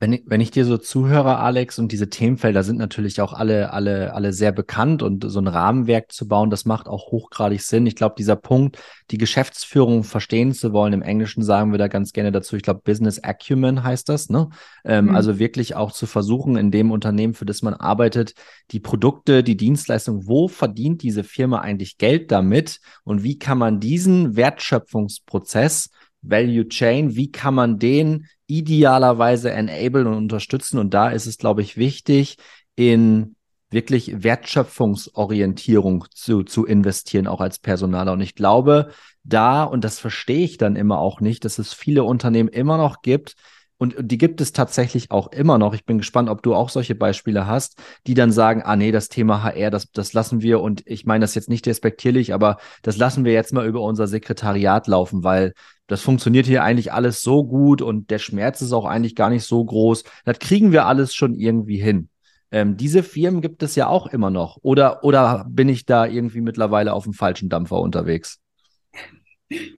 Wenn 0.00 0.12
ich, 0.12 0.22
wenn 0.26 0.40
ich 0.40 0.50
dir 0.50 0.64
so 0.64 0.78
zuhöre, 0.78 1.38
Alex, 1.38 1.78
und 1.78 1.90
diese 1.90 2.08
Themenfelder 2.08 2.62
sind 2.62 2.78
natürlich 2.78 3.20
auch 3.20 3.32
alle, 3.32 3.72
alle, 3.72 4.14
alle 4.14 4.32
sehr 4.32 4.52
bekannt 4.52 5.02
und 5.02 5.24
so 5.28 5.40
ein 5.40 5.48
Rahmenwerk 5.48 6.12
zu 6.12 6.28
bauen, 6.28 6.50
das 6.50 6.64
macht 6.64 6.86
auch 6.86 7.10
hochgradig 7.10 7.62
Sinn. 7.62 7.86
Ich 7.86 7.96
glaube, 7.96 8.14
dieser 8.16 8.36
Punkt, 8.36 8.78
die 9.10 9.18
Geschäftsführung 9.18 10.04
verstehen 10.04 10.52
zu 10.52 10.72
wollen, 10.72 10.92
im 10.92 11.02
Englischen 11.02 11.42
sagen 11.42 11.72
wir 11.72 11.78
da 11.78 11.88
ganz 11.88 12.12
gerne 12.12 12.30
dazu, 12.30 12.54
ich 12.54 12.62
glaube, 12.62 12.82
Business 12.84 13.18
Acumen 13.18 13.82
heißt 13.82 14.08
das, 14.08 14.28
ne? 14.28 14.48
Ähm, 14.84 15.06
mhm. 15.06 15.16
Also 15.16 15.38
wirklich 15.38 15.74
auch 15.74 15.92
zu 15.92 16.06
versuchen, 16.06 16.56
in 16.56 16.70
dem 16.70 16.90
Unternehmen, 16.90 17.34
für 17.34 17.46
das 17.46 17.62
man 17.62 17.74
arbeitet, 17.74 18.34
die 18.70 18.80
Produkte, 18.80 19.42
die 19.42 19.56
Dienstleistung, 19.56 20.26
wo 20.28 20.48
verdient 20.48 21.02
diese 21.02 21.24
Firma 21.24 21.58
eigentlich 21.60 21.98
Geld 21.98 22.30
damit 22.30 22.80
und 23.04 23.22
wie 23.24 23.38
kann 23.38 23.58
man 23.58 23.80
diesen 23.80 24.36
Wertschöpfungsprozess 24.36 25.90
Value 26.22 26.68
Chain, 26.68 27.14
wie 27.14 27.30
kann 27.30 27.54
man 27.54 27.78
den 27.78 28.26
idealerweise 28.46 29.50
enablen 29.50 30.06
und 30.06 30.14
unterstützen? 30.14 30.78
Und 30.78 30.94
da 30.94 31.10
ist 31.10 31.26
es, 31.26 31.38
glaube 31.38 31.62
ich, 31.62 31.76
wichtig, 31.76 32.36
in 32.76 33.36
wirklich 33.70 34.22
Wertschöpfungsorientierung 34.22 36.06
zu, 36.12 36.42
zu 36.42 36.64
investieren, 36.64 37.26
auch 37.26 37.40
als 37.40 37.58
Personaler. 37.58 38.12
Und 38.12 38.20
ich 38.20 38.34
glaube, 38.34 38.92
da, 39.24 39.64
und 39.64 39.84
das 39.84 39.98
verstehe 39.98 40.44
ich 40.44 40.56
dann 40.56 40.76
immer 40.76 40.98
auch 40.98 41.20
nicht, 41.20 41.44
dass 41.44 41.58
es 41.58 41.74
viele 41.74 42.04
Unternehmen 42.04 42.48
immer 42.48 42.78
noch 42.78 43.02
gibt, 43.02 43.34
und 43.78 43.94
die 43.98 44.18
gibt 44.18 44.40
es 44.40 44.52
tatsächlich 44.52 45.10
auch 45.10 45.30
immer 45.32 45.56
noch. 45.56 45.72
Ich 45.72 45.86
bin 45.86 45.98
gespannt, 45.98 46.28
ob 46.28 46.42
du 46.42 46.54
auch 46.54 46.68
solche 46.68 46.96
Beispiele 46.96 47.46
hast, 47.46 47.80
die 48.06 48.14
dann 48.14 48.32
sagen, 48.32 48.62
ah 48.64 48.76
nee, 48.76 48.90
das 48.90 49.08
Thema 49.08 49.42
HR, 49.42 49.70
das, 49.70 49.90
das 49.92 50.12
lassen 50.12 50.42
wir, 50.42 50.60
und 50.60 50.82
ich 50.84 51.06
meine 51.06 51.22
das 51.22 51.36
jetzt 51.36 51.48
nicht 51.48 51.66
respektierlich, 51.66 52.34
aber 52.34 52.58
das 52.82 52.96
lassen 52.96 53.24
wir 53.24 53.32
jetzt 53.32 53.52
mal 53.52 53.66
über 53.66 53.80
unser 53.80 54.08
Sekretariat 54.08 54.88
laufen, 54.88 55.22
weil 55.22 55.54
das 55.86 56.02
funktioniert 56.02 56.46
hier 56.46 56.64
eigentlich 56.64 56.92
alles 56.92 57.22
so 57.22 57.44
gut 57.44 57.80
und 57.80 58.10
der 58.10 58.18
Schmerz 58.18 58.60
ist 58.60 58.72
auch 58.72 58.84
eigentlich 58.84 59.14
gar 59.14 59.30
nicht 59.30 59.44
so 59.44 59.64
groß. 59.64 60.04
Das 60.24 60.38
kriegen 60.38 60.72
wir 60.72 60.86
alles 60.86 61.14
schon 61.14 61.34
irgendwie 61.34 61.78
hin. 61.78 62.08
Ähm, 62.50 62.76
diese 62.76 63.02
Firmen 63.02 63.40
gibt 63.40 63.62
es 63.62 63.74
ja 63.76 63.88
auch 63.88 64.06
immer 64.06 64.30
noch. 64.30 64.58
Oder, 64.62 65.04
oder 65.04 65.46
bin 65.48 65.68
ich 65.68 65.86
da 65.86 66.06
irgendwie 66.06 66.40
mittlerweile 66.40 66.94
auf 66.94 67.04
dem 67.04 67.12
falschen 67.12 67.48
Dampfer 67.48 67.80
unterwegs? 67.80 68.40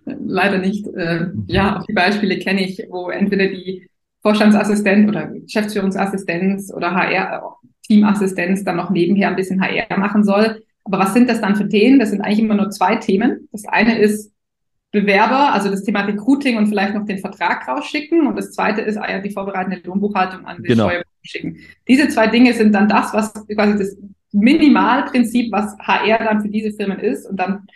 Leider 0.04 0.58
nicht. 0.58 0.86
Äh, 0.88 1.28
ja, 1.46 1.78
auch 1.78 1.86
die 1.86 1.92
Beispiele 1.92 2.38
kenne 2.38 2.64
ich, 2.64 2.82
wo 2.88 3.10
entweder 3.10 3.48
die 3.48 3.89
Vorstandsassistent 4.22 5.08
oder 5.08 5.28
Geschäftsführungsassistenz 5.28 6.72
oder 6.72 6.94
HR-Teamassistenz 6.94 8.64
dann 8.64 8.76
noch 8.76 8.90
nebenher 8.90 9.28
ein 9.28 9.36
bisschen 9.36 9.62
HR 9.62 9.98
machen 9.98 10.24
soll. 10.24 10.62
Aber 10.84 10.98
was 10.98 11.14
sind 11.14 11.28
das 11.28 11.40
dann 11.40 11.56
für 11.56 11.68
Themen? 11.68 11.98
Das 11.98 12.10
sind 12.10 12.20
eigentlich 12.20 12.40
immer 12.40 12.54
nur 12.54 12.70
zwei 12.70 12.96
Themen. 12.96 13.48
Das 13.52 13.66
eine 13.66 13.98
ist 13.98 14.32
Bewerber, 14.92 15.52
also 15.52 15.70
das 15.70 15.84
Thema 15.84 16.00
Recruiting 16.00 16.56
und 16.56 16.66
vielleicht 16.66 16.94
noch 16.94 17.04
den 17.04 17.18
Vertrag 17.18 17.66
rausschicken. 17.68 18.26
Und 18.26 18.36
das 18.36 18.52
zweite 18.52 18.80
ist 18.80 18.96
ah 18.96 19.10
ja, 19.10 19.20
die 19.20 19.30
vorbereitende 19.30 19.80
Lohnbuchhaltung 19.84 20.44
an 20.46 20.62
die 20.62 20.68
genau. 20.68 20.88
Steuer 20.88 21.02
schicken. 21.22 21.58
Diese 21.86 22.08
zwei 22.08 22.26
Dinge 22.26 22.52
sind 22.54 22.74
dann 22.74 22.88
das, 22.88 23.14
was 23.14 23.32
quasi 23.46 23.78
das 23.78 23.96
Minimalprinzip, 24.32 25.52
was 25.52 25.76
HR 25.78 26.18
dann 26.18 26.40
für 26.42 26.48
diese 26.48 26.72
Firmen 26.72 26.98
ist. 26.98 27.26
Und 27.26 27.36
dann 27.38 27.66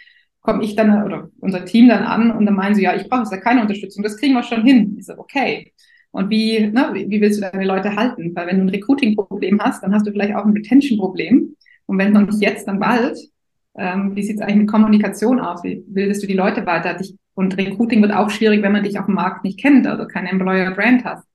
komme 0.40 0.64
ich 0.64 0.76
dann 0.76 1.04
oder 1.04 1.30
unser 1.40 1.64
Team 1.64 1.88
dann 1.88 2.02
an 2.02 2.30
und 2.30 2.46
dann 2.46 2.54
meinen 2.54 2.74
sie, 2.74 2.82
ja, 2.82 2.94
ich 2.94 3.08
brauche 3.08 3.30
ja 3.30 3.40
keine 3.40 3.62
Unterstützung, 3.62 4.02
das 4.02 4.18
kriegen 4.18 4.34
wir 4.34 4.42
schon 4.42 4.64
hin. 4.64 4.96
Ich 4.98 5.06
so, 5.06 5.14
okay. 5.16 5.72
Und 6.14 6.30
wie, 6.30 6.60
ne, 6.60 6.90
wie 6.94 7.20
willst 7.20 7.38
du 7.38 7.50
deine 7.50 7.64
Leute 7.64 7.96
halten? 7.96 8.30
Weil 8.36 8.46
wenn 8.46 8.58
du 8.58 8.62
ein 8.62 8.68
Recruiting-Problem 8.68 9.60
hast, 9.60 9.82
dann 9.82 9.92
hast 9.92 10.06
du 10.06 10.12
vielleicht 10.12 10.36
auch 10.36 10.44
ein 10.44 10.52
Retention-Problem. 10.52 11.56
Und 11.86 11.98
wenn 11.98 12.12
noch 12.12 12.24
nicht 12.24 12.40
jetzt, 12.40 12.68
dann 12.68 12.78
bald. 12.78 13.18
Ähm, 13.76 14.14
wie 14.14 14.22
sieht 14.22 14.36
es 14.36 14.40
eigentlich 14.40 14.58
mit 14.58 14.68
Kommunikation 14.68 15.40
aus? 15.40 15.64
Wie 15.64 15.82
bildest 15.88 16.22
du 16.22 16.28
die 16.28 16.34
Leute 16.34 16.64
weiter? 16.66 16.94
Dich, 16.94 17.16
und 17.34 17.58
Recruiting 17.58 18.00
wird 18.00 18.12
auch 18.12 18.30
schwierig, 18.30 18.62
wenn 18.62 18.70
man 18.70 18.84
dich 18.84 18.96
auf 18.96 19.06
dem 19.06 19.16
Markt 19.16 19.42
nicht 19.42 19.58
kennt, 19.58 19.88
also 19.88 20.06
kein 20.06 20.26
Employer 20.26 20.70
Brand 20.70 21.04
hast, 21.04 21.26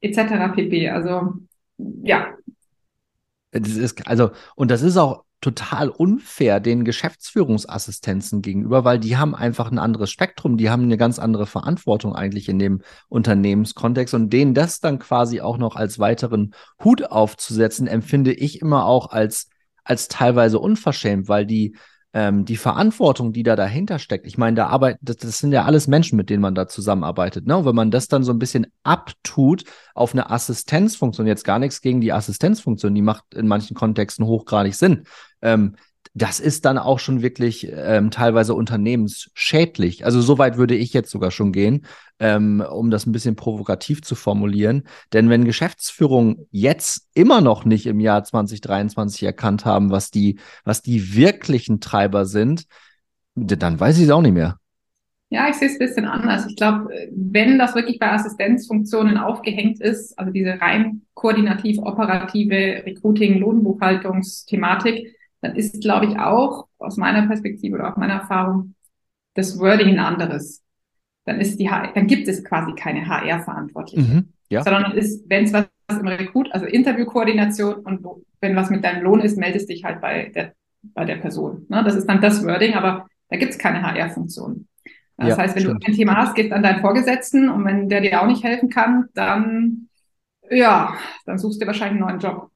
etc. 0.00 0.52
pp. 0.56 0.88
Also 0.88 1.34
ja. 2.02 2.34
Das 3.52 3.76
ist, 3.76 4.08
also, 4.08 4.32
und 4.56 4.72
das 4.72 4.82
ist 4.82 4.96
auch 4.96 5.22
total 5.46 5.90
unfair 5.90 6.58
den 6.58 6.84
Geschäftsführungsassistenzen 6.84 8.42
gegenüber, 8.42 8.84
weil 8.84 8.98
die 8.98 9.16
haben 9.16 9.36
einfach 9.36 9.70
ein 9.70 9.78
anderes 9.78 10.10
Spektrum, 10.10 10.56
die 10.56 10.70
haben 10.70 10.82
eine 10.82 10.96
ganz 10.96 11.20
andere 11.20 11.46
Verantwortung 11.46 12.16
eigentlich 12.16 12.48
in 12.48 12.58
dem 12.58 12.82
Unternehmenskontext. 13.08 14.12
Und 14.14 14.30
denen 14.32 14.54
das 14.54 14.80
dann 14.80 14.98
quasi 14.98 15.40
auch 15.40 15.56
noch 15.56 15.76
als 15.76 16.00
weiteren 16.00 16.52
Hut 16.82 17.04
aufzusetzen, 17.04 17.86
empfinde 17.86 18.32
ich 18.32 18.60
immer 18.60 18.86
auch 18.86 19.10
als 19.10 19.48
als 19.84 20.08
teilweise 20.08 20.58
unverschämt, 20.58 21.28
weil 21.28 21.46
die, 21.46 21.76
ähm, 22.16 22.46
die 22.46 22.56
Verantwortung, 22.56 23.34
die 23.34 23.42
da 23.42 23.56
dahinter 23.56 23.98
steckt, 23.98 24.26
ich 24.26 24.38
meine, 24.38 24.56
da 24.56 24.68
arbeitet, 24.68 25.00
das, 25.02 25.18
das, 25.18 25.38
sind 25.38 25.52
ja 25.52 25.66
alles 25.66 25.86
Menschen, 25.86 26.16
mit 26.16 26.30
denen 26.30 26.40
man 26.40 26.54
da 26.54 26.66
zusammenarbeitet. 26.66 27.46
Ne? 27.46 27.58
Und 27.58 27.66
wenn 27.66 27.74
man 27.74 27.90
das 27.90 28.08
dann 28.08 28.24
so 28.24 28.32
ein 28.32 28.38
bisschen 28.38 28.68
abtut 28.84 29.64
auf 29.92 30.14
eine 30.14 30.30
Assistenzfunktion, 30.30 31.26
jetzt 31.26 31.44
gar 31.44 31.58
nichts 31.58 31.82
gegen 31.82 32.00
die 32.00 32.14
Assistenzfunktion, 32.14 32.94
die 32.94 33.02
macht 33.02 33.34
in 33.34 33.46
manchen 33.46 33.74
Kontexten 33.76 34.24
hochgradig 34.24 34.74
Sinn. 34.74 35.04
Ähm, 35.42 35.76
das 36.16 36.40
ist 36.40 36.64
dann 36.64 36.78
auch 36.78 36.98
schon 36.98 37.20
wirklich 37.20 37.70
ähm, 37.70 38.10
teilweise 38.10 38.54
unternehmensschädlich. 38.54 40.06
Also 40.06 40.22
so 40.22 40.38
weit 40.38 40.56
würde 40.56 40.74
ich 40.74 40.94
jetzt 40.94 41.10
sogar 41.10 41.30
schon 41.30 41.52
gehen, 41.52 41.84
ähm, 42.18 42.64
um 42.66 42.90
das 42.90 43.04
ein 43.04 43.12
bisschen 43.12 43.36
provokativ 43.36 44.00
zu 44.00 44.14
formulieren. 44.14 44.84
Denn 45.12 45.28
wenn 45.28 45.44
Geschäftsführung 45.44 46.46
jetzt 46.50 47.10
immer 47.12 47.42
noch 47.42 47.66
nicht 47.66 47.84
im 47.84 48.00
Jahr 48.00 48.24
2023 48.24 49.24
erkannt 49.24 49.66
haben, 49.66 49.90
was 49.90 50.10
die, 50.10 50.38
was 50.64 50.80
die 50.80 51.14
wirklichen 51.14 51.80
Treiber 51.80 52.24
sind, 52.24 52.64
dann 53.34 53.78
weiß 53.78 53.98
ich 53.98 54.04
es 54.04 54.10
auch 54.10 54.22
nicht 54.22 54.32
mehr. 54.32 54.56
Ja, 55.28 55.50
ich 55.50 55.56
sehe 55.56 55.68
es 55.68 55.74
ein 55.74 55.86
bisschen 55.86 56.06
anders. 56.06 56.46
Ich 56.46 56.56
glaube, 56.56 56.88
wenn 57.14 57.58
das 57.58 57.74
wirklich 57.74 57.98
bei 57.98 58.10
Assistenzfunktionen 58.10 59.18
aufgehängt 59.18 59.82
ist, 59.82 60.18
also 60.18 60.32
diese 60.32 60.58
rein 60.62 61.02
koordinativ 61.12 61.78
operative 61.80 62.86
Recruiting, 62.86 63.40
Lohnbuchhaltungsthematik, 63.40 65.14
dann 65.46 65.56
ist, 65.56 65.80
glaube 65.80 66.06
ich, 66.06 66.18
auch 66.18 66.66
aus 66.78 66.96
meiner 66.96 67.26
Perspektive 67.26 67.76
oder 67.76 67.92
auch 67.92 67.96
meiner 67.96 68.14
Erfahrung 68.14 68.74
das 69.34 69.58
Wording 69.58 69.90
ein 69.90 69.98
anderes. 69.98 70.64
Dann 71.24 71.40
ist 71.40 71.58
die, 71.58 71.66
dann 71.66 72.06
gibt 72.06 72.26
es 72.26 72.42
quasi 72.44 72.72
keine 72.74 73.06
HR-Verantwortliche, 73.06 74.02
mhm, 74.02 74.32
ja. 74.48 74.62
sondern 74.62 74.92
es 74.92 75.06
ist, 75.06 75.30
wenn 75.30 75.44
es 75.44 75.52
was 75.52 75.66
im 75.88 76.06
Rekrut, 76.08 76.52
also 76.52 76.66
Interviewkoordination 76.66 77.76
und 77.76 78.04
wenn 78.40 78.56
was 78.56 78.70
mit 78.70 78.84
deinem 78.84 79.02
Lohn 79.02 79.20
ist, 79.20 79.36
meldest 79.36 79.68
dich 79.68 79.84
halt 79.84 80.00
bei 80.00 80.30
der, 80.34 80.54
bei 80.82 81.04
der 81.04 81.16
Person. 81.16 81.66
Ne? 81.68 81.82
Das 81.84 81.94
ist 81.94 82.06
dann 82.06 82.20
das 82.20 82.44
Wording, 82.44 82.74
aber 82.74 83.06
da 83.28 83.36
gibt 83.36 83.52
es 83.52 83.58
keine 83.58 83.82
HR-Funktion. 83.82 84.66
Das 85.16 85.28
ja, 85.28 85.38
heißt, 85.38 85.54
wenn 85.54 85.62
stimmt. 85.62 85.84
du 85.84 85.92
ein 85.92 85.96
Thema 85.96 86.16
hast, 86.16 86.34
gehst 86.34 86.52
an 86.52 86.62
deinen 86.62 86.80
Vorgesetzten 86.80 87.48
und 87.48 87.64
wenn 87.64 87.88
der 87.88 88.00
dir 88.00 88.20
auch 88.20 88.26
nicht 88.26 88.44
helfen 88.44 88.68
kann, 88.68 89.06
dann, 89.14 89.88
ja, 90.50 90.94
dann 91.24 91.38
suchst 91.38 91.62
du 91.62 91.66
wahrscheinlich 91.66 92.02
einen 92.02 92.18
neuen 92.18 92.20
Job. 92.20 92.50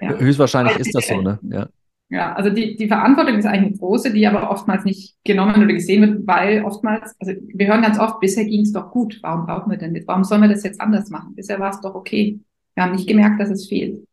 Ja. 0.00 0.14
Höchstwahrscheinlich 0.18 0.76
ist 0.78 0.94
das 0.94 1.06
so, 1.06 1.20
ne? 1.20 1.38
Ja. 1.42 1.68
Ja, 2.12 2.32
also 2.32 2.50
die, 2.50 2.74
die 2.74 2.88
Verantwortung 2.88 3.36
ist 3.36 3.46
eigentlich 3.46 3.68
eine 3.68 3.78
große, 3.78 4.12
die 4.12 4.26
aber 4.26 4.50
oftmals 4.50 4.84
nicht 4.84 5.16
genommen 5.22 5.54
oder 5.54 5.72
gesehen 5.72 6.02
wird, 6.02 6.26
weil 6.26 6.64
oftmals, 6.64 7.14
also 7.20 7.32
wir 7.40 7.68
hören 7.68 7.82
ganz 7.82 8.00
oft, 8.00 8.18
bisher 8.18 8.44
ging 8.44 8.62
es 8.62 8.72
doch 8.72 8.90
gut, 8.90 9.20
warum 9.22 9.46
brauchen 9.46 9.70
wir 9.70 9.78
denn 9.78 9.94
das? 9.94 10.08
Warum 10.08 10.24
sollen 10.24 10.42
wir 10.42 10.48
das 10.48 10.64
jetzt 10.64 10.80
anders 10.80 11.08
machen? 11.10 11.36
Bisher 11.36 11.60
war 11.60 11.70
es 11.70 11.80
doch 11.80 11.94
okay. 11.94 12.40
Wir 12.74 12.82
haben 12.82 12.96
nicht 12.96 13.06
gemerkt, 13.06 13.40
dass 13.40 13.50
es 13.50 13.68
fehlt. 13.68 14.04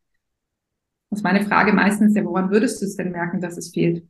Das 1.10 1.20
ist 1.20 1.24
meine 1.24 1.44
Frage 1.44 1.74
meistens, 1.74 2.16
ja, 2.16 2.24
woran 2.24 2.52
würdest 2.52 2.82
du 2.82 2.86
es 2.86 2.98
denn 2.98 3.12
merken, 3.12 3.42
dass 3.42 3.58
es 3.58 3.72
fehlt? 3.74 4.04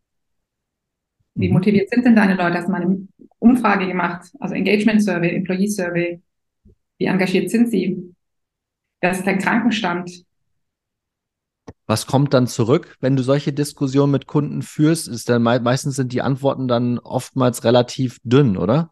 Wie 1.35 1.47
mhm. 1.47 1.53
motiviert 1.53 1.89
sind 1.89 2.05
denn 2.05 2.15
deine 2.15 2.35
Leute? 2.35 2.57
Hast 2.57 2.67
du 2.67 2.71
mal 2.73 2.81
eine 2.81 3.07
Umfrage 3.39 3.87
gemacht? 3.87 4.29
Also 4.39 4.55
Engagement 4.55 5.01
Survey, 5.01 5.33
Employee 5.33 5.67
Survey. 5.67 6.21
Wie 6.97 7.05
engagiert 7.05 7.49
sind 7.49 7.69
sie? 7.69 8.13
Das 8.99 9.19
ist 9.19 9.27
dein 9.27 9.39
Krankenstand. 9.39 10.25
Was 11.85 12.05
kommt 12.05 12.33
dann 12.33 12.47
zurück, 12.47 12.97
wenn 12.99 13.15
du 13.15 13.23
solche 13.23 13.53
Diskussionen 13.53 14.11
mit 14.11 14.27
Kunden 14.27 14.61
führst? 14.61 15.07
Ist 15.07 15.29
dann 15.29 15.43
me 15.43 15.59
meistens 15.59 15.95
sind 15.95 16.11
die 16.13 16.21
Antworten 16.21 16.67
dann 16.67 16.99
oftmals 16.99 17.63
relativ 17.63 18.19
dünn, 18.23 18.57
oder? 18.57 18.91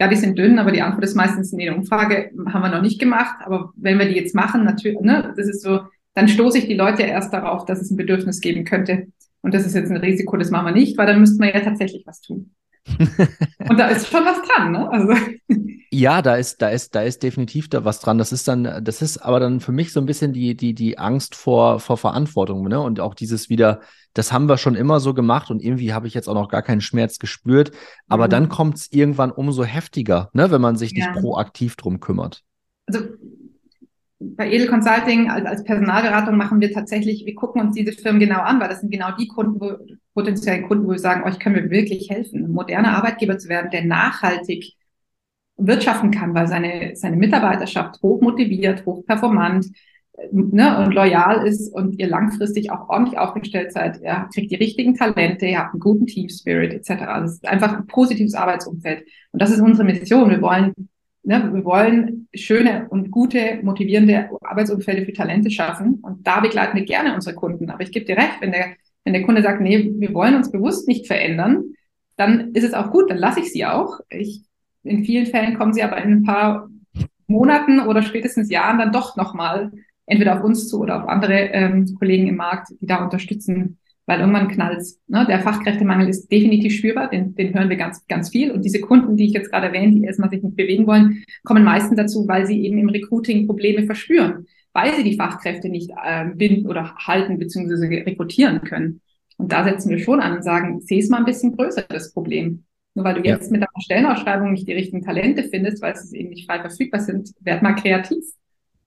Ja, 0.00 0.08
die 0.08 0.16
sind 0.16 0.36
dünn, 0.36 0.58
aber 0.58 0.72
die 0.72 0.82
Antwort 0.82 1.04
ist 1.04 1.14
meistens 1.14 1.52
in 1.52 1.58
der 1.58 1.76
Umfrage 1.76 2.30
haben 2.46 2.62
wir 2.62 2.68
noch 2.68 2.82
nicht 2.82 2.98
gemacht. 2.98 3.36
Aber 3.44 3.72
wenn 3.76 3.98
wir 3.98 4.08
die 4.08 4.16
jetzt 4.16 4.34
machen, 4.34 4.64
natürlich, 4.64 4.98
ne, 5.00 5.32
das 5.36 5.46
ist 5.46 5.62
so, 5.62 5.80
dann 6.14 6.28
stoße 6.28 6.58
ich 6.58 6.66
die 6.66 6.74
Leute 6.74 7.02
erst 7.02 7.32
darauf, 7.32 7.64
dass 7.64 7.80
es 7.80 7.90
ein 7.90 7.96
Bedürfnis 7.96 8.40
geben 8.40 8.64
könnte. 8.64 9.06
Und 9.42 9.54
das 9.54 9.66
ist 9.66 9.74
jetzt 9.74 9.90
ein 9.90 9.96
Risiko, 9.98 10.36
das 10.36 10.50
machen 10.50 10.66
wir 10.66 10.72
nicht, 10.72 10.98
weil 10.98 11.06
dann 11.06 11.20
müssten 11.20 11.42
wir 11.42 11.54
ja 11.54 11.60
tatsächlich 11.60 12.04
was 12.06 12.20
tun. 12.20 12.50
und 13.68 13.78
da 13.78 13.88
ist 13.88 14.08
schon 14.08 14.24
was 14.24 14.42
dran, 14.42 14.72
ne? 14.72 14.90
Also. 14.90 15.14
Ja, 15.96 16.22
da 16.22 16.34
ist, 16.34 16.60
da 16.60 16.70
ist, 16.70 16.96
da 16.96 17.02
ist 17.02 17.22
definitiv 17.22 17.68
da 17.68 17.84
was 17.84 18.00
dran. 18.00 18.18
Das 18.18 18.32
ist 18.32 18.48
dann, 18.48 18.82
das 18.82 19.00
ist 19.00 19.18
aber 19.18 19.38
dann 19.38 19.60
für 19.60 19.70
mich 19.70 19.92
so 19.92 20.00
ein 20.00 20.06
bisschen 20.06 20.32
die, 20.32 20.56
die, 20.56 20.74
die 20.74 20.98
Angst 20.98 21.36
vor, 21.36 21.78
vor 21.78 21.96
Verantwortung, 21.96 22.66
ne? 22.66 22.80
Und 22.80 22.98
auch 22.98 23.14
dieses 23.14 23.48
wieder, 23.48 23.80
das 24.12 24.32
haben 24.32 24.48
wir 24.48 24.56
schon 24.56 24.74
immer 24.74 24.98
so 24.98 25.14
gemacht 25.14 25.52
und 25.52 25.62
irgendwie 25.62 25.92
habe 25.92 26.08
ich 26.08 26.14
jetzt 26.14 26.28
auch 26.28 26.34
noch 26.34 26.48
gar 26.48 26.62
keinen 26.62 26.80
Schmerz 26.80 27.20
gespürt. 27.20 27.70
Aber 28.08 28.24
mhm. 28.26 28.30
dann 28.30 28.48
kommt 28.48 28.78
es 28.78 28.90
irgendwann 28.90 29.30
umso 29.30 29.62
heftiger, 29.62 30.30
ne? 30.32 30.50
Wenn 30.50 30.60
man 30.60 30.74
sich 30.74 30.90
ja. 30.90 31.06
nicht 31.06 31.20
proaktiv 31.20 31.76
drum 31.76 32.00
kümmert. 32.00 32.42
Also 32.86 33.04
bei 34.18 34.50
Edel 34.50 34.66
Consulting 34.66 35.30
als, 35.30 35.46
als 35.46 35.62
Personalberatung 35.62 36.36
machen 36.36 36.60
wir 36.60 36.72
tatsächlich, 36.72 37.24
wir 37.24 37.36
gucken 37.36 37.62
uns 37.62 37.76
diese 37.76 37.92
Firmen 37.92 38.18
genau 38.18 38.40
an, 38.40 38.58
weil 38.58 38.68
das 38.68 38.80
sind 38.80 38.90
genau 38.90 39.12
die 39.16 39.28
Kunden, 39.28 39.60
wo, 39.60 39.76
potenziellen 40.12 40.66
Kunden, 40.66 40.86
wo 40.86 40.90
wir 40.90 40.98
sagen, 40.98 41.22
euch 41.22 41.38
können 41.38 41.54
wir 41.54 41.70
wirklich 41.70 42.10
helfen, 42.10 42.46
ein 42.46 42.50
moderner 42.50 42.96
Arbeitgeber 42.96 43.38
zu 43.38 43.48
werden, 43.48 43.70
der 43.70 43.84
nachhaltig 43.84 44.74
wirtschaften 45.56 46.10
kann, 46.10 46.34
weil 46.34 46.48
seine, 46.48 46.96
seine 46.96 47.16
Mitarbeiterschaft 47.16 48.02
hoch 48.02 48.20
motiviert, 48.20 48.84
hoch 48.86 49.04
performant 49.06 49.66
ne, 50.32 50.78
und 50.78 50.92
loyal 50.92 51.46
ist 51.46 51.72
und 51.72 51.98
ihr 51.98 52.08
langfristig 52.08 52.70
auch 52.70 52.88
ordentlich 52.88 53.18
aufgestellt 53.18 53.72
seid. 53.72 54.00
Ihr 54.02 54.28
kriegt 54.32 54.50
die 54.50 54.56
richtigen 54.56 54.94
Talente, 54.94 55.46
ihr 55.46 55.58
habt 55.58 55.74
einen 55.74 55.80
guten 55.80 56.06
Team 56.06 56.28
Spirit 56.28 56.72
etc. 56.72 57.02
Also 57.02 57.26
es 57.26 57.32
ist 57.34 57.48
einfach 57.48 57.76
ein 57.76 57.86
positives 57.86 58.34
Arbeitsumfeld. 58.34 59.04
Und 59.32 59.42
das 59.42 59.50
ist 59.50 59.60
unsere 59.60 59.84
Mission. 59.84 60.30
Wir 60.30 60.42
wollen 60.42 60.74
Ne, 61.26 61.50
wir 61.54 61.64
wollen 61.64 62.28
schöne 62.34 62.86
und 62.90 63.10
gute, 63.10 63.58
motivierende 63.62 64.28
Arbeitsumfälle 64.42 65.06
für 65.06 65.14
Talente 65.14 65.50
schaffen. 65.50 66.00
Und 66.02 66.26
da 66.26 66.40
begleiten 66.40 66.76
wir 66.76 66.84
gerne 66.84 67.14
unsere 67.14 67.34
Kunden. 67.34 67.70
Aber 67.70 67.82
ich 67.82 67.92
gebe 67.92 68.04
dir 68.04 68.18
recht, 68.18 68.42
wenn 68.42 68.52
der, 68.52 68.74
wenn 69.04 69.14
der 69.14 69.22
Kunde 69.22 69.40
sagt, 69.40 69.62
nee, 69.62 69.90
wir 69.96 70.12
wollen 70.12 70.34
uns 70.34 70.52
bewusst 70.52 70.86
nicht 70.86 71.06
verändern, 71.06 71.72
dann 72.16 72.52
ist 72.52 72.64
es 72.64 72.74
auch 72.74 72.90
gut, 72.90 73.10
dann 73.10 73.16
lasse 73.16 73.40
ich 73.40 73.50
sie 73.50 73.64
auch. 73.64 74.00
Ich, 74.10 74.42
in 74.84 75.04
vielen 75.04 75.26
Fällen 75.26 75.58
kommen 75.58 75.72
sie 75.72 75.82
aber 75.82 76.02
in 76.02 76.12
ein 76.12 76.22
paar 76.22 76.68
Monaten 77.26 77.80
oder 77.80 78.02
spätestens 78.02 78.50
Jahren 78.50 78.78
dann 78.78 78.92
doch 78.92 79.16
nochmal 79.16 79.72
entweder 80.06 80.36
auf 80.36 80.44
uns 80.44 80.68
zu 80.68 80.80
oder 80.80 81.02
auf 81.02 81.08
andere 81.08 81.34
ähm, 81.52 81.94
Kollegen 81.98 82.26
im 82.26 82.36
Markt, 82.36 82.68
die 82.80 82.86
da 82.86 83.02
unterstützen, 83.02 83.78
weil 84.06 84.20
irgendwann 84.20 84.48
knallt 84.48 84.84
ne? 85.06 85.24
Der 85.26 85.40
Fachkräftemangel 85.40 86.08
ist 86.08 86.30
definitiv 86.30 86.74
spürbar, 86.74 87.08
den, 87.08 87.34
den 87.34 87.54
hören 87.54 87.70
wir 87.70 87.76
ganz, 87.76 88.06
ganz 88.06 88.28
viel. 88.28 88.50
Und 88.50 88.64
diese 88.64 88.80
Kunden, 88.80 89.16
die 89.16 89.24
ich 89.26 89.32
jetzt 89.32 89.50
gerade 89.50 89.68
erwähne, 89.68 89.92
die 89.92 90.04
erstmal 90.04 90.28
sich 90.28 90.42
nicht 90.42 90.56
bewegen 90.56 90.86
wollen, 90.86 91.24
kommen 91.44 91.64
meistens 91.64 91.96
dazu, 91.96 92.28
weil 92.28 92.46
sie 92.46 92.64
eben 92.64 92.78
im 92.78 92.90
Recruiting 92.90 93.46
Probleme 93.46 93.84
verspüren, 93.84 94.46
weil 94.74 94.94
sie 94.94 95.04
die 95.04 95.16
Fachkräfte 95.16 95.70
nicht 95.70 95.90
äh, 96.04 96.26
binden 96.34 96.66
oder 96.66 96.94
halten 96.96 97.38
bzw. 97.38 98.02
rekrutieren 98.02 98.60
können. 98.60 99.00
Und 99.38 99.52
da 99.52 99.64
setzen 99.64 99.90
wir 99.90 99.98
schon 99.98 100.20
an 100.20 100.36
und 100.36 100.44
sagen, 100.44 100.80
seh 100.80 100.98
es 100.98 101.08
mal 101.08 101.18
ein 101.18 101.24
bisschen 101.24 101.56
größer, 101.56 101.84
das 101.88 102.12
Problem. 102.12 102.64
Nur 102.94 103.04
weil 103.04 103.14
du 103.14 103.28
jetzt 103.28 103.50
mit 103.50 103.60
deiner 103.60 103.80
Stellenausschreibung 103.80 104.52
nicht 104.52 104.68
die 104.68 104.72
richtigen 104.72 105.02
Talente 105.02 105.42
findest, 105.42 105.82
weil 105.82 105.96
sie 105.96 106.18
eben 106.18 106.30
nicht 106.30 106.46
frei 106.46 106.60
verfügbar 106.60 107.00
sind, 107.00 107.32
werd 107.40 107.62
mal 107.62 107.74
kreativ. 107.74 108.24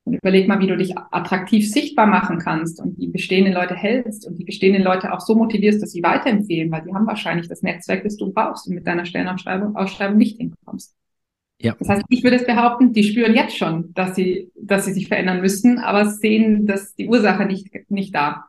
Und 0.06 0.14
überleg 0.14 0.48
mal, 0.48 0.62
wie 0.62 0.68
du 0.68 0.78
dich 0.78 0.98
attraktiv 0.98 1.70
sichtbar 1.70 2.08
machen 2.08 2.40
kannst 2.40 2.82
und 2.82 2.98
die 2.98 3.08
bestehenden 3.08 3.54
Leute 3.54 3.76
hältst 3.76 4.26
und 4.26 4.40
die 4.40 4.46
bestehenden 4.46 4.82
Leute 4.82 5.12
auch 5.12 5.20
so 5.20 5.36
motivierst, 5.36 5.82
dass 5.82 5.92
sie 5.92 6.02
weiterempfehlen, 6.02 6.72
weil 6.72 6.84
die 6.84 6.94
haben 6.94 7.06
wahrscheinlich 7.06 7.50
das 7.50 7.62
Netzwerk, 7.62 8.04
das 8.04 8.16
du 8.16 8.32
brauchst 8.32 8.68
und 8.68 8.76
mit 8.76 8.88
deiner 8.88 9.06
Stellenausschreibung 9.06 9.76
Ausschreibung 9.76 10.18
nicht 10.18 10.38
hinkommst. 10.38 10.96
Ja. 11.60 11.76
Das 11.78 11.90
heißt, 11.90 12.06
ich 12.08 12.24
würde 12.24 12.38
es 12.38 12.46
behaupten, 12.46 12.94
die 12.94 13.04
spüren 13.04 13.34
jetzt 13.34 13.58
schon, 13.58 13.94
dass 13.94 14.16
sie, 14.16 14.52
dass 14.56 14.86
sie 14.86 14.94
sich 14.94 15.10
verändern 15.10 15.42
müssen, 15.42 15.80
aber 15.80 16.06
sehen, 16.06 16.66
dass 16.68 16.96
die 16.96 17.10
Ursache 17.10 17.46
nicht, 17.46 17.68
nicht 17.90 18.16
da. 18.16 18.46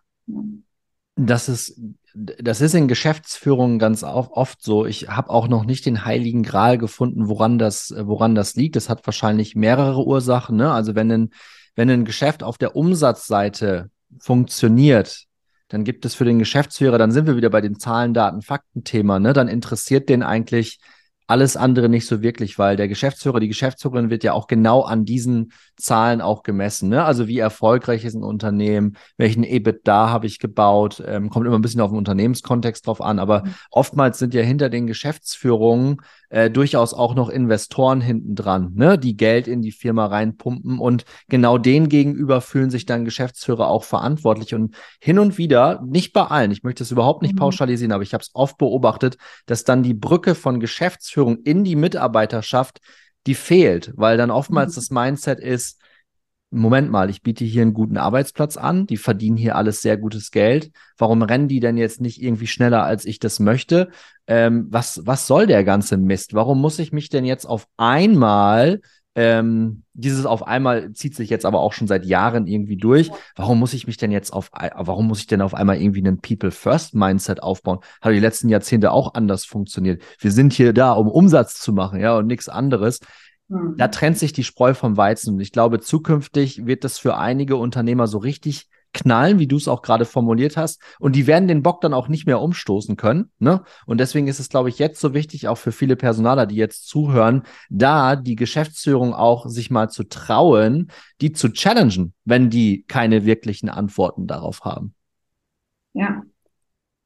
Das 1.17 1.49
ist, 1.49 1.81
das 2.15 2.61
ist 2.61 2.75
in 2.75 2.89
Geschäftsführungen 2.89 3.79
ganz 3.79 4.03
oft 4.03 4.63
so. 4.63 4.87
Ich 4.87 5.09
habe 5.09 5.31
auch 5.31 5.49
noch 5.49 5.65
nicht 5.65 5.87
den 5.87 6.05
heiligen 6.05 6.43
Gral 6.43 6.79
gefunden, 6.79 7.29
woran 7.29 7.59
das, 7.59 7.95
woran 7.97 8.35
das 8.35 8.55
liegt. 8.55 8.77
Das 8.77 8.89
hat 8.89 9.07
wahrscheinlich 9.07 9.55
mehrere 9.55 10.05
Ursachen. 10.05 10.57
Ne? 10.57 10.73
Also 10.73 10.95
wenn 10.95 11.11
ein, 11.11 11.31
wenn 11.75 11.91
ein 11.91 12.05
Geschäft 12.05 12.43
auf 12.43 12.59
der 12.59 12.75
Umsatzseite 12.77 13.91
funktioniert, 14.21 15.25
dann 15.69 15.85
gibt 15.85 16.05
es 16.07 16.15
für 16.15 16.25
den 16.25 16.39
Geschäftsführer, 16.39 16.99
dann 16.99 17.13
sind 17.13 17.27
wir 17.27 17.37
wieder 17.37 17.51
bei 17.51 17.61
dem 17.61 17.79
Zahlen, 17.79 18.15
Daten, 18.15 18.41
Fakten-Thema, 18.41 19.19
ne? 19.21 19.35
Dann 19.35 19.49
interessiert 19.49 20.09
den 20.09 20.23
eigentlich 20.23 20.81
alles 21.29 21.59
andere 21.59 21.91
nicht 21.91 22.07
so 22.07 22.23
wirklich, 22.23 22.59
weil 22.59 22.77
der 22.77 22.89
Geschäftsführer, 22.89 23.39
die 23.39 23.49
Geschäftsführerin 23.49 24.09
wird 24.09 24.25
ja 24.25 24.33
auch 24.33 24.47
genau 24.47 24.81
an 24.81 25.05
diesen 25.05 25.53
Zahlen 25.77 26.23
auch 26.23 26.43
gemessen. 26.43 26.89
Ne? 26.89 27.05
Also 27.05 27.29
wie 27.29 27.39
erfolgreich 27.39 28.07
ist 28.07 28.15
ein 28.15 28.25
Unternehmen, 28.25 28.97
welchen 29.19 29.45
EBITDA 29.45 30.09
habe 30.09 30.27
ich 30.27 30.39
gebaut, 30.39 31.03
ähm, 31.07 31.29
kommt 31.29 31.47
immer 31.47 31.59
ein 31.59 31.63
bisschen 31.63 31.83
auf 31.83 31.91
den 31.91 31.99
Unternehmenskontext 31.99 32.87
drauf 32.87 33.03
an, 33.03 33.19
aber 33.19 33.45
mhm. 33.45 33.55
oftmals 33.71 34.19
sind 34.19 34.33
ja 34.33 34.41
hinter 34.41 34.71
den 34.71 34.87
Geschäftsführungen 34.87 35.99
äh, 36.31 36.51
durchaus 36.51 36.95
auch 36.95 37.15
noch 37.15 37.29
Investoren 37.29 38.01
hinten 38.01 38.35
dran, 38.35 38.73
ne, 38.75 38.99
die 38.99 39.17
Geld 39.17 39.49
in 39.49 39.63
die 39.63 39.73
Firma 39.73 40.07
reinpumpen 40.07 40.79
und 40.79 41.05
genau 41.29 41.59
denen 41.59 41.89
gegenüber 41.89 42.41
fühlen 42.41 42.71
sich 42.71 42.87
dann 42.87 43.05
Geschäftsführer 43.05 43.69
auch 43.69 43.85
verantwortlich 43.85 44.55
und 44.55 44.75
hin 45.01 45.19
und 45.19 45.39
wieder, 45.39 45.83
nicht 45.87 46.13
bei 46.13 46.25
allen, 46.25 46.51
ich 46.51 46.63
möchte 46.63 46.83
es 46.83 46.91
überhaupt 46.91 47.23
nicht 47.23 47.35
mhm. 47.35 47.39
pauschalisieren, 47.39 47.93
aber 47.93 48.03
ich 48.03 48.15
habe 48.15 48.23
es 48.23 48.31
oft 48.35 48.59
beobachtet, 48.59 49.17
dass 49.47 49.65
dann 49.65 49.83
die 49.83 49.95
Brücke 49.95 50.35
von 50.35 50.61
Geschäftsführung 50.61 51.39
in 51.45 51.65
die 51.65 51.77
Mitarbeiterschaft 51.77 52.81
die 53.27 53.35
fehlt, 53.35 53.93
weil 53.97 54.17
dann 54.17 54.31
oftmals 54.31 54.73
mhm. 54.73 54.75
das 54.77 54.91
Mindset 54.91 55.41
ist, 55.41 55.81
Moment 56.51 56.91
mal, 56.91 57.11
ich 57.11 57.23
biete 57.23 57.45
hier 57.45 57.61
einen 57.63 57.75
guten 57.75 57.99
Arbeitsplatz 57.99 58.57
an, 58.57 58.87
die 58.87 58.97
verdienen 58.97 59.37
hier 59.37 59.57
alles 59.57 59.83
sehr 59.83 59.99
gutes 59.99 60.31
Geld. 60.31 60.71
Warum 60.97 61.21
rennen 61.21 61.47
die 61.47 61.61
denn 61.61 61.77
jetzt 61.77 62.01
nicht 62.01 62.23
irgendwie 62.23 62.47
schneller, 62.47 62.85
als 62.85 63.05
ich 63.05 63.19
das 63.19 63.39
möchte? 63.39 63.91
Ähm, 64.27 64.67
was, 64.71 65.03
was 65.05 65.27
soll 65.27 65.47
der 65.47 65.63
ganze 65.65 65.99
Mist? 65.99 66.33
Warum 66.33 66.61
muss 66.61 66.79
ich 66.79 66.91
mich 66.91 67.11
denn 67.11 67.27
jetzt 67.27 67.45
auf 67.45 67.69
einmal, 67.77 68.81
ähm, 69.15 69.83
dieses 69.93 70.25
auf 70.25 70.47
einmal 70.47 70.93
zieht 70.93 71.15
sich 71.17 71.29
jetzt 71.29 71.45
aber 71.45 71.61
auch 71.61 71.75
schon 71.75 71.89
seit 71.89 72.07
Jahren 72.07 72.47
irgendwie 72.47 72.77
durch. 72.77 73.11
Warum 73.37 73.59
muss 73.59 73.75
ich 73.75 73.87
mich 73.87 73.97
denn 73.99 74.13
jetzt 74.13 74.33
auf, 74.33 74.51
warum 74.53 75.07
muss 75.09 75.21
ich 75.21 75.27
denn 75.27 75.43
auf 75.43 75.55
einmal 75.55 75.81
irgendwie 75.83 76.07
einen 76.07 76.21
People 76.21 76.51
First 76.51 76.95
Mindset 76.95 77.43
aufbauen? 77.43 77.81
Hat 78.01 78.13
die 78.13 78.21
letzten 78.21 78.49
Jahrzehnte 78.49 78.93
auch 78.93 79.13
anders 79.15 79.45
funktioniert. 79.45 80.03
Wir 80.19 80.31
sind 80.31 80.55
hier 80.55 80.73
da, 80.73 80.93
um 80.93 81.09
Umsatz 81.09 81.61
zu 81.61 81.75
machen, 81.75 82.01
ja, 82.01 82.17
und 82.17 82.27
nichts 82.27 82.49
anderes. 82.49 83.01
Da 83.49 83.57
mhm. 83.87 83.93
trennt 83.93 84.19
sich 84.19 84.33
die 84.33 84.45
Spreu 84.45 84.75
vom 84.75 84.97
Weizen. 84.97 85.35
Und 85.35 85.41
ich 85.41 85.53
glaube, 85.53 85.81
zukünftig 85.81 86.67
wird 86.67 86.85
das 86.85 86.99
für 86.99 87.17
einige 87.17 87.57
Unternehmer 87.57 88.07
so 88.07 88.19
richtig 88.19 88.69
knallen, 88.95 89.39
wie 89.39 89.47
du 89.47 89.57
es 89.57 89.69
auch 89.69 89.83
gerade 89.83 90.05
formuliert 90.05 90.57
hast. 90.57 90.81
Und 90.99 91.15
die 91.15 91.27
werden 91.27 91.49
den 91.49 91.63
Bock 91.63 91.81
dann 91.81 91.95
auch 91.95 92.09
nicht 92.09 92.27
mehr 92.27 92.41
umstoßen 92.41 92.97
können. 92.97 93.31
Ne? 93.39 93.63
Und 93.87 93.99
deswegen 94.01 94.29
ist 94.29 94.41
es, 94.41 94.49
glaube 94.49 94.69
ich, 94.69 94.79
jetzt 94.79 95.01
so 95.01 95.15
wichtig, 95.15 95.49
auch 95.49 95.59
für 95.59 95.73
viele 95.73 95.97
Personaler, 95.97 96.47
die 96.47 96.57
jetzt 96.57 96.89
zuhören, 96.89 97.43
da 97.71 98.17
die 98.17 98.37
Geschäftsführung 98.37 99.15
auch 99.15 99.47
sich 99.47 99.71
mal 99.71 99.89
zu 99.89 100.05
trauen, 100.05 100.91
die 101.21 101.33
zu 101.33 101.51
challengen, 101.51 102.15
wenn 102.25 102.51
die 102.51 102.85
keine 102.89 103.25
wirklichen 103.25 103.69
Antworten 103.69 104.27
darauf 104.27 104.63
haben. 104.65 104.95
Ja. 105.95 106.23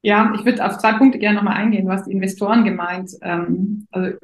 Ja, 0.05 0.33
ich 0.35 0.44
würde 0.44 0.64
auf 0.66 0.78
zwei 0.78 0.94
Punkte 0.94 1.20
gerne 1.20 1.37
nochmal 1.37 1.57
eingehen. 1.57 1.87
Du 1.87 1.92
hast 1.92 2.07
die 2.07 2.12
Investoren 2.12 2.64
gemeint. 2.64 3.12
Ähm, 3.22 3.87
also 3.92 4.16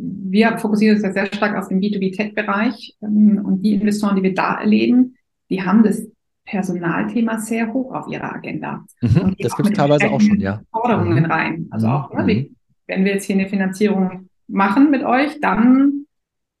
wir 0.00 0.58
fokussieren 0.58 0.96
uns 0.96 1.04
ja 1.04 1.12
sehr 1.12 1.26
stark 1.26 1.56
auf 1.56 1.68
den 1.68 1.80
B2B-Tech-Bereich 1.80 2.96
ähm, 3.02 3.42
und 3.44 3.62
die 3.62 3.74
Investoren, 3.74 4.16
die 4.16 4.22
wir 4.22 4.34
da 4.34 4.60
erleben, 4.60 5.16
die 5.50 5.62
haben 5.62 5.82
das 5.82 6.06
Personalthema 6.44 7.38
sehr 7.38 7.72
hoch 7.72 7.94
auf 7.94 8.08
ihrer 8.08 8.34
Agenda. 8.34 8.84
Mhm, 9.00 9.36
das 9.38 9.56
gibt 9.56 9.70
es 9.70 9.74
teilweise 9.74 10.10
auch 10.10 10.20
schon, 10.20 10.40
ja. 10.40 10.60
Forderungen 10.72 11.24
mhm. 11.24 11.30
rein. 11.30 11.66
Also 11.70 11.88
auch, 11.88 12.12
ne, 12.14 12.22
mhm. 12.22 12.56
wenn 12.86 13.04
wir 13.04 13.12
jetzt 13.12 13.24
hier 13.24 13.36
eine 13.36 13.48
Finanzierung 13.48 14.28
machen 14.48 14.90
mit 14.90 15.04
euch, 15.04 15.40
dann 15.40 16.06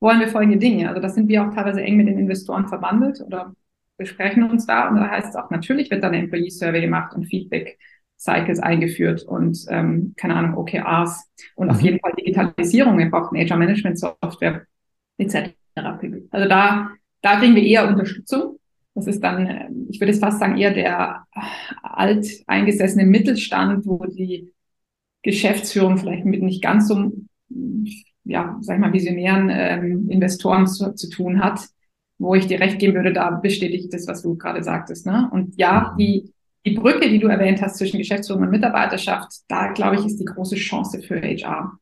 wollen 0.00 0.20
wir 0.20 0.28
folgende 0.28 0.58
Dinge. 0.58 0.88
Also 0.88 1.00
das 1.00 1.14
sind 1.14 1.28
wir 1.28 1.44
auch 1.44 1.54
teilweise 1.54 1.82
eng 1.82 1.96
mit 1.96 2.08
den 2.08 2.18
Investoren 2.18 2.68
verbandelt 2.68 3.20
oder 3.26 3.54
besprechen 3.96 4.44
uns 4.44 4.66
da. 4.66 4.88
Und 4.88 4.96
da 4.96 5.10
heißt 5.10 5.30
es 5.30 5.36
auch, 5.36 5.50
natürlich 5.50 5.90
wird 5.90 6.02
dann 6.02 6.12
eine 6.12 6.24
Employee 6.24 6.50
Survey 6.50 6.80
gemacht 6.80 7.14
und 7.14 7.26
Feedback 7.26 7.78
Cycles 8.20 8.60
eingeführt 8.60 9.22
und 9.22 9.64
ähm, 9.70 10.12
keine 10.16 10.36
Ahnung, 10.36 10.58
OKRs 10.58 11.26
und 11.54 11.68
mhm. 11.68 11.72
auf 11.72 11.80
jeden 11.80 12.00
Fall 12.00 12.12
Digitalisierung. 12.18 12.98
Wir 12.98 13.10
brauchen 13.10 13.38
HR 13.38 13.56
Management 13.56 13.98
Software 13.98 14.66
etc. 15.16 15.54
Also 16.30 16.48
da, 16.48 16.90
da 17.22 17.38
kriegen 17.38 17.54
wir 17.54 17.62
eher 17.62 17.88
Unterstützung. 17.88 18.58
Das 18.94 19.06
ist 19.06 19.22
dann, 19.24 19.86
ich 19.88 20.00
würde 20.00 20.12
es 20.12 20.18
fast 20.18 20.38
sagen, 20.38 20.58
eher 20.58 20.74
der 20.74 21.24
alteingesessene 21.82 23.06
Mittelstand, 23.06 23.86
wo 23.86 24.04
die 24.04 24.52
Geschäftsführung 25.22 25.96
vielleicht 25.96 26.26
mit 26.26 26.42
nicht 26.42 26.62
ganz 26.62 26.88
so, 26.88 27.12
ja, 28.24 28.58
sag 28.60 28.74
ich 28.74 28.80
mal, 28.80 28.92
visionären 28.92 29.48
ähm, 29.50 30.10
Investoren 30.10 30.66
zu, 30.66 30.94
zu 30.94 31.08
tun 31.08 31.42
hat, 31.42 31.60
wo 32.18 32.34
ich 32.34 32.46
dir 32.46 32.60
recht 32.60 32.78
geben 32.78 32.94
würde, 32.94 33.14
da 33.14 33.30
bestätigt 33.30 33.94
das, 33.94 34.06
was 34.06 34.22
du 34.22 34.36
gerade 34.36 34.62
sagtest. 34.62 35.06
Ne? 35.06 35.30
Und 35.32 35.56
ja, 35.56 35.92
mhm. 35.92 35.98
die 35.98 36.32
die 36.66 36.72
Brücke, 36.72 37.08
die 37.08 37.18
du 37.18 37.28
erwähnt 37.28 37.62
hast 37.62 37.78
zwischen 37.78 37.98
Geschäftsführung 37.98 38.42
und 38.42 38.50
Mitarbeiterschaft, 38.50 39.28
da 39.48 39.72
glaube 39.72 39.96
ich, 39.96 40.06
ist 40.06 40.18
die 40.18 40.26
große 40.26 40.56
Chance 40.56 41.00
für 41.02 41.20
HR, 41.20 41.72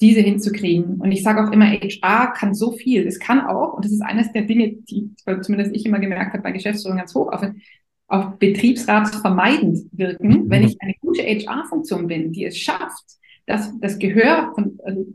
diese 0.00 0.20
hinzukriegen. 0.20 0.96
Und 1.00 1.12
ich 1.12 1.22
sage 1.22 1.42
auch 1.42 1.52
immer, 1.52 1.66
HR 1.66 2.32
kann 2.32 2.54
so 2.54 2.72
viel. 2.72 3.06
Es 3.06 3.18
kann 3.18 3.40
auch, 3.40 3.74
und 3.74 3.84
das 3.84 3.92
ist 3.92 4.02
eines 4.02 4.32
der 4.32 4.42
Dinge, 4.42 4.72
die 4.72 5.10
zumindest 5.42 5.74
ich 5.74 5.86
immer 5.86 6.00
gemerkt 6.00 6.32
habe 6.32 6.42
bei 6.42 6.52
Geschäftsführung 6.52 6.98
ganz 6.98 7.14
hoch, 7.14 7.32
auf, 7.32 7.42
auf 8.08 8.38
betriebsratsvermeidend 8.38 9.86
wirken, 9.92 10.28
mhm. 10.28 10.50
wenn 10.50 10.64
ich 10.64 10.76
eine 10.80 10.94
gute 11.00 11.22
HR-Funktion 11.22 12.06
bin, 12.06 12.32
die 12.32 12.44
es 12.44 12.58
schafft, 12.58 13.04
dass 13.46 13.72
das 13.80 13.98
Gehör 13.98 14.52
von 14.54 14.78
also 14.84 15.06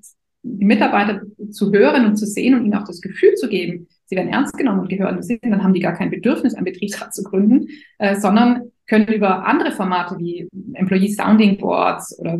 die 0.43 0.65
Mitarbeiter 0.65 1.21
zu 1.51 1.71
hören 1.71 2.05
und 2.05 2.17
zu 2.17 2.25
sehen 2.25 2.53
und 2.53 2.65
ihnen 2.65 2.75
auch 2.75 2.85
das 2.85 3.01
Gefühl 3.01 3.33
zu 3.35 3.49
geben, 3.49 3.87
sie 4.05 4.15
werden 4.15 4.31
ernst 4.31 4.55
genommen 4.57 4.81
und 4.81 4.89
gehören 4.89 5.17
gesehen, 5.17 5.39
dann 5.41 5.63
haben 5.63 5.73
die 5.73 5.79
gar 5.79 5.93
kein 5.93 6.11
Bedürfnis, 6.11 6.53
einen 6.53 6.65
Betriebsrat 6.65 7.13
zu 7.13 7.23
gründen, 7.23 7.67
äh, 7.97 8.15
sondern 8.15 8.71
können 8.87 9.07
über 9.07 9.45
andere 9.45 9.71
Formate 9.71 10.17
wie 10.19 10.47
Employee 10.73 11.13
Sounding 11.13 11.57
Boards 11.57 12.17
oder 12.19 12.39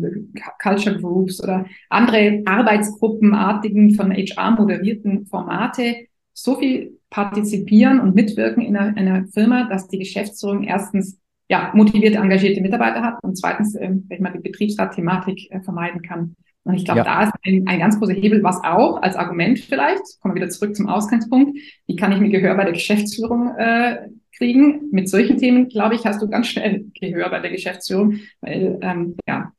Culture 0.62 1.00
Groups 1.00 1.42
oder 1.42 1.66
andere 1.90 2.42
Arbeitsgruppenartigen 2.44 3.94
von 3.94 4.12
HR 4.12 4.52
moderierten 4.52 5.26
Formate 5.26 6.06
so 6.32 6.56
viel 6.56 7.00
partizipieren 7.10 8.00
und 8.00 8.14
mitwirken 8.14 8.62
in 8.62 8.76
einer, 8.76 8.96
einer 8.96 9.26
Firma, 9.28 9.68
dass 9.68 9.88
die 9.88 9.98
Geschäftsführung 9.98 10.64
erstens 10.64 11.18
ja, 11.48 11.70
motivierte, 11.74 12.18
engagierte 12.18 12.60
Mitarbeiter 12.60 13.02
hat 13.02 13.22
und 13.22 13.36
zweitens, 13.38 13.74
äh, 13.74 13.90
wenn 14.08 14.22
man 14.22 14.32
die 14.32 14.40
Betriebsrat-Thematik 14.40 15.50
äh, 15.50 15.60
vermeiden 15.60 16.02
kann. 16.02 16.34
Und 16.66 16.74
ich 16.74 16.84
glaube, 16.84 16.98
ja. 16.98 17.04
da 17.04 17.22
ist 17.22 17.32
ein, 17.44 17.64
ein 17.68 17.78
ganz 17.78 17.96
großer 17.96 18.12
Hebel, 18.12 18.42
was 18.42 18.56
auch 18.64 19.00
als 19.00 19.14
Argument 19.14 19.56
vielleicht, 19.58 20.02
kommen 20.20 20.34
wir 20.34 20.42
wieder 20.42 20.50
zurück 20.50 20.74
zum 20.74 20.88
Ausgangspunkt, 20.88 21.56
wie 21.86 21.94
kann 21.94 22.10
ich 22.10 22.18
mir 22.18 22.28
Gehör 22.28 22.56
bei 22.56 22.64
der 22.64 22.72
Geschäftsführung 22.72 23.54
äh, 23.56 24.08
kriegen. 24.36 24.88
Mit 24.90 25.08
solchen 25.08 25.38
Themen, 25.38 25.68
glaube 25.68 25.94
ich, 25.94 26.04
hast 26.04 26.20
du 26.20 26.28
ganz 26.28 26.48
schnell 26.48 26.86
Gehör 27.00 27.30
bei 27.30 27.38
der 27.38 27.52
Geschäftsführung, 27.52 28.18
weil 28.40 28.80
ähm, 28.82 29.16
ja. 29.28 29.52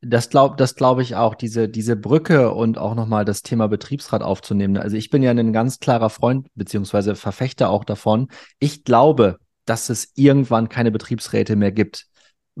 Das 0.00 0.28
glaube 0.28 0.56
das 0.56 0.74
glaub 0.74 0.98
ich 0.98 1.14
auch, 1.14 1.36
diese, 1.36 1.68
diese 1.68 1.94
Brücke 1.94 2.52
und 2.52 2.76
auch 2.76 2.96
nochmal 2.96 3.24
das 3.24 3.42
Thema 3.42 3.68
Betriebsrat 3.68 4.22
aufzunehmen. 4.22 4.76
Also 4.76 4.96
ich 4.96 5.08
bin 5.08 5.22
ja 5.22 5.30
ein 5.30 5.52
ganz 5.52 5.78
klarer 5.78 6.10
Freund 6.10 6.48
beziehungsweise 6.56 7.14
Verfechter 7.14 7.70
auch 7.70 7.84
davon. 7.84 8.26
Ich 8.58 8.82
glaube, 8.82 9.38
dass 9.66 9.88
es 9.88 10.12
irgendwann 10.16 10.68
keine 10.68 10.90
Betriebsräte 10.90 11.54
mehr 11.54 11.70
gibt. 11.70 12.07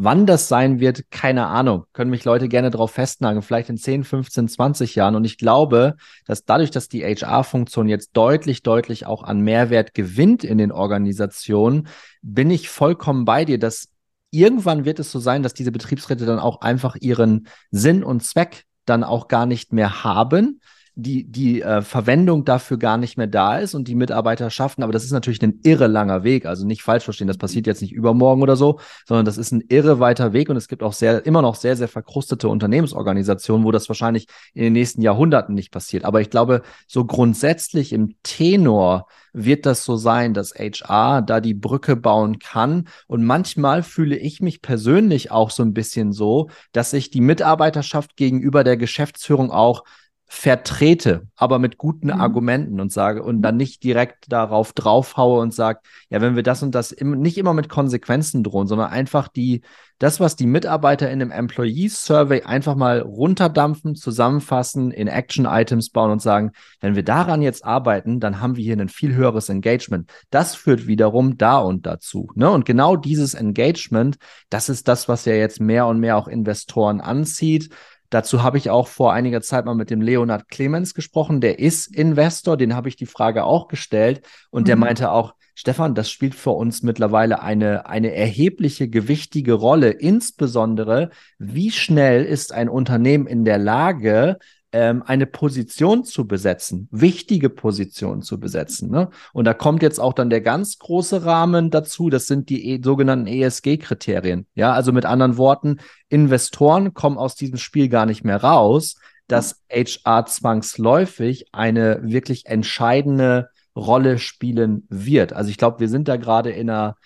Wann 0.00 0.26
das 0.26 0.46
sein 0.46 0.78
wird, 0.78 1.10
keine 1.10 1.48
Ahnung. 1.48 1.84
Können 1.92 2.12
mich 2.12 2.24
Leute 2.24 2.48
gerne 2.48 2.70
darauf 2.70 2.92
festnageln, 2.92 3.42
vielleicht 3.42 3.68
in 3.68 3.76
10, 3.76 4.04
15, 4.04 4.46
20 4.46 4.94
Jahren. 4.94 5.16
Und 5.16 5.24
ich 5.24 5.38
glaube, 5.38 5.96
dass 6.24 6.44
dadurch, 6.44 6.70
dass 6.70 6.88
die 6.88 7.02
HR-Funktion 7.02 7.88
jetzt 7.88 8.10
deutlich, 8.12 8.62
deutlich 8.62 9.06
auch 9.06 9.24
an 9.24 9.40
Mehrwert 9.40 9.94
gewinnt 9.94 10.44
in 10.44 10.56
den 10.56 10.70
Organisationen, 10.70 11.88
bin 12.22 12.48
ich 12.48 12.68
vollkommen 12.68 13.24
bei 13.24 13.44
dir, 13.44 13.58
dass 13.58 13.88
irgendwann 14.30 14.84
wird 14.84 15.00
es 15.00 15.10
so 15.10 15.18
sein, 15.18 15.42
dass 15.42 15.52
diese 15.52 15.72
Betriebsräte 15.72 16.26
dann 16.26 16.38
auch 16.38 16.60
einfach 16.60 16.94
ihren 17.00 17.48
Sinn 17.72 18.04
und 18.04 18.22
Zweck 18.22 18.66
dann 18.84 19.02
auch 19.02 19.26
gar 19.26 19.46
nicht 19.46 19.72
mehr 19.72 20.04
haben, 20.04 20.60
die, 21.00 21.30
die 21.30 21.62
äh, 21.62 21.80
Verwendung 21.80 22.44
dafür 22.44 22.76
gar 22.76 22.98
nicht 22.98 23.16
mehr 23.16 23.28
da 23.28 23.58
ist 23.58 23.74
und 23.74 23.86
die 23.86 23.94
Mitarbeiter 23.94 24.50
schaffen. 24.50 24.82
Aber 24.82 24.92
das 24.92 25.04
ist 25.04 25.12
natürlich 25.12 25.40
ein 25.42 25.60
irre 25.62 25.86
langer 25.86 26.24
Weg. 26.24 26.44
Also 26.44 26.66
nicht 26.66 26.82
falsch 26.82 27.04
verstehen, 27.04 27.28
das 27.28 27.38
passiert 27.38 27.68
jetzt 27.68 27.82
nicht 27.82 27.92
übermorgen 27.92 28.42
oder 28.42 28.56
so, 28.56 28.80
sondern 29.06 29.24
das 29.24 29.38
ist 29.38 29.52
ein 29.52 29.62
irre 29.68 30.00
weiter 30.00 30.32
Weg. 30.32 30.50
Und 30.50 30.56
es 30.56 30.66
gibt 30.66 30.82
auch 30.82 30.92
sehr, 30.92 31.24
immer 31.24 31.40
noch 31.40 31.54
sehr, 31.54 31.76
sehr 31.76 31.86
verkrustete 31.86 32.48
Unternehmensorganisationen, 32.48 33.64
wo 33.64 33.70
das 33.70 33.88
wahrscheinlich 33.88 34.26
in 34.54 34.64
den 34.64 34.72
nächsten 34.72 35.00
Jahrhunderten 35.00 35.54
nicht 35.54 35.70
passiert. 35.70 36.04
Aber 36.04 36.20
ich 36.20 36.30
glaube, 36.30 36.62
so 36.88 37.04
grundsätzlich 37.04 37.92
im 37.92 38.16
Tenor 38.24 39.06
wird 39.32 39.66
das 39.66 39.84
so 39.84 39.94
sein, 39.94 40.34
dass 40.34 40.52
HR 40.52 41.22
da 41.22 41.40
die 41.40 41.54
Brücke 41.54 41.94
bauen 41.94 42.40
kann. 42.40 42.88
Und 43.06 43.22
manchmal 43.22 43.84
fühle 43.84 44.16
ich 44.16 44.40
mich 44.40 44.62
persönlich 44.62 45.30
auch 45.30 45.52
so 45.52 45.62
ein 45.62 45.74
bisschen 45.74 46.12
so, 46.12 46.48
dass 46.72 46.90
sich 46.90 47.10
die 47.10 47.20
Mitarbeiterschaft 47.20 48.16
gegenüber 48.16 48.64
der 48.64 48.76
Geschäftsführung 48.76 49.52
auch 49.52 49.84
vertrete, 50.30 51.26
aber 51.36 51.58
mit 51.58 51.78
guten 51.78 52.08
mhm. 52.08 52.20
Argumenten 52.20 52.80
und 52.80 52.92
sage 52.92 53.22
und 53.22 53.40
dann 53.40 53.56
nicht 53.56 53.82
direkt 53.82 54.30
darauf 54.30 54.74
draufhaue 54.74 55.40
und 55.40 55.54
sage, 55.54 55.80
ja, 56.10 56.20
wenn 56.20 56.36
wir 56.36 56.42
das 56.42 56.62
und 56.62 56.74
das 56.74 56.92
im, 56.92 57.18
nicht 57.18 57.38
immer 57.38 57.54
mit 57.54 57.70
Konsequenzen 57.70 58.44
drohen, 58.44 58.66
sondern 58.66 58.90
einfach 58.90 59.28
die, 59.28 59.62
das, 59.98 60.20
was 60.20 60.36
die 60.36 60.46
Mitarbeiter 60.46 61.10
in 61.10 61.22
einem 61.22 61.30
Employee 61.30 61.88
Survey 61.88 62.42
einfach 62.42 62.76
mal 62.76 63.00
runterdampfen, 63.00 63.94
zusammenfassen, 63.94 64.90
in 64.90 65.08
Action 65.08 65.46
Items 65.46 65.88
bauen 65.90 66.10
und 66.10 66.20
sagen, 66.20 66.52
wenn 66.80 66.94
wir 66.94 67.04
daran 67.04 67.40
jetzt 67.40 67.64
arbeiten, 67.64 68.20
dann 68.20 68.38
haben 68.38 68.56
wir 68.56 68.62
hier 68.62 68.76
ein 68.76 68.90
viel 68.90 69.14
höheres 69.14 69.48
Engagement. 69.48 70.10
Das 70.28 70.54
führt 70.54 70.86
wiederum 70.86 71.38
da 71.38 71.56
und 71.56 71.86
dazu. 71.86 72.30
Ne? 72.34 72.50
Und 72.50 72.66
genau 72.66 72.96
dieses 72.96 73.32
Engagement, 73.32 74.18
das 74.50 74.68
ist 74.68 74.88
das, 74.88 75.08
was 75.08 75.24
ja 75.24 75.32
jetzt 75.32 75.58
mehr 75.58 75.86
und 75.86 76.00
mehr 76.00 76.18
auch 76.18 76.28
Investoren 76.28 77.00
anzieht 77.00 77.70
Dazu 78.10 78.42
habe 78.42 78.58
ich 78.58 78.70
auch 78.70 78.88
vor 78.88 79.12
einiger 79.12 79.42
Zeit 79.42 79.64
mal 79.64 79.74
mit 79.74 79.90
dem 79.90 80.00
Leonard 80.00 80.48
Clemens 80.48 80.94
gesprochen. 80.94 81.40
Der 81.40 81.58
ist 81.58 81.94
Investor, 81.94 82.56
den 82.56 82.74
habe 82.74 82.88
ich 82.88 82.96
die 82.96 83.06
Frage 83.06 83.44
auch 83.44 83.68
gestellt 83.68 84.22
und 84.50 84.62
mhm. 84.62 84.66
der 84.66 84.76
meinte 84.76 85.10
auch, 85.12 85.34
Stefan, 85.54 85.96
das 85.96 86.08
spielt 86.08 86.36
für 86.36 86.52
uns 86.52 86.84
mittlerweile 86.84 87.42
eine, 87.42 87.86
eine 87.86 88.14
erhebliche, 88.14 88.88
gewichtige 88.88 89.54
Rolle. 89.54 89.90
Insbesondere, 89.90 91.10
wie 91.38 91.72
schnell 91.72 92.24
ist 92.24 92.52
ein 92.52 92.68
Unternehmen 92.68 93.26
in 93.26 93.44
der 93.44 93.58
Lage, 93.58 94.38
ähm, 94.72 95.02
eine 95.06 95.26
Position 95.26 96.04
zu 96.04 96.26
besetzen, 96.26 96.88
wichtige 96.90 97.48
Positionen 97.48 98.22
zu 98.22 98.38
besetzen. 98.38 98.90
Ne? 98.90 99.08
Und 99.32 99.46
da 99.46 99.54
kommt 99.54 99.82
jetzt 99.82 99.98
auch 99.98 100.12
dann 100.12 100.30
der 100.30 100.42
ganz 100.42 100.78
große 100.78 101.24
Rahmen 101.24 101.70
dazu. 101.70 102.10
Das 102.10 102.26
sind 102.26 102.50
die 102.50 102.68
e 102.70 102.80
sogenannten 102.82 103.26
ESG-Kriterien. 103.26 104.46
Ja, 104.54 104.72
also 104.72 104.92
mit 104.92 105.06
anderen 105.06 105.38
Worten, 105.38 105.78
Investoren 106.08 106.92
kommen 106.92 107.18
aus 107.18 107.34
diesem 107.34 107.56
Spiel 107.56 107.88
gar 107.88 108.06
nicht 108.06 108.24
mehr 108.24 108.42
raus, 108.42 108.96
dass 109.26 109.62
HR 109.70 110.26
zwangsläufig 110.26 111.46
eine 111.52 112.00
wirklich 112.02 112.46
entscheidende 112.46 113.50
Rolle 113.76 114.18
spielen 114.18 114.86
wird. 114.90 115.32
Also 115.32 115.50
ich 115.50 115.56
glaube, 115.56 115.80
wir 115.80 115.88
sind 115.88 116.08
da 116.08 116.16
gerade 116.16 116.50
in 116.50 116.68
einer 116.68 116.96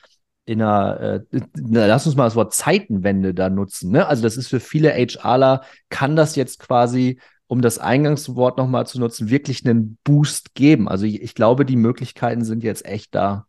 in 0.44 0.61
einer, 0.61 1.22
äh, 1.33 1.40
lass 1.55 2.07
uns 2.07 2.16
mal 2.16 2.25
das 2.25 2.35
Wort 2.35 2.53
Zeitenwende 2.53 3.33
da 3.33 3.48
nutzen. 3.48 3.92
Ne? 3.92 4.07
Also 4.07 4.25
das 4.25 4.37
ist 4.37 4.48
für 4.48 4.59
viele 4.59 4.90
HRler, 4.90 5.62
kann 5.88 6.16
das 6.16 6.35
jetzt 6.35 6.59
quasi 6.59 7.20
um 7.53 7.61
das 7.61 7.79
Eingangswort 7.79 8.57
nochmal 8.57 8.87
zu 8.87 8.99
nutzen, 8.99 9.29
wirklich 9.29 9.67
einen 9.67 9.99
Boost 10.05 10.55
geben. 10.55 10.88
Also 10.88 11.05
ich, 11.05 11.21
ich 11.21 11.35
glaube, 11.35 11.67
die 11.67 11.77
Möglichkeiten 11.77 12.45
sind 12.45 12.62
jetzt 12.62 12.87
echt 12.87 13.15
da. 13.15 13.47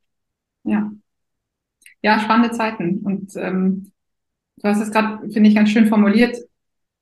Ja. 0.65 0.91
Ja, 2.01 2.19
spannende 2.19 2.51
Zeiten. 2.51 2.97
Und 2.97 3.31
ähm, 3.37 3.93
du 4.57 4.67
hast 4.67 4.81
es 4.81 4.91
gerade, 4.91 5.31
finde 5.31 5.47
ich, 5.47 5.55
ganz 5.55 5.69
schön 5.69 5.87
formuliert. 5.87 6.37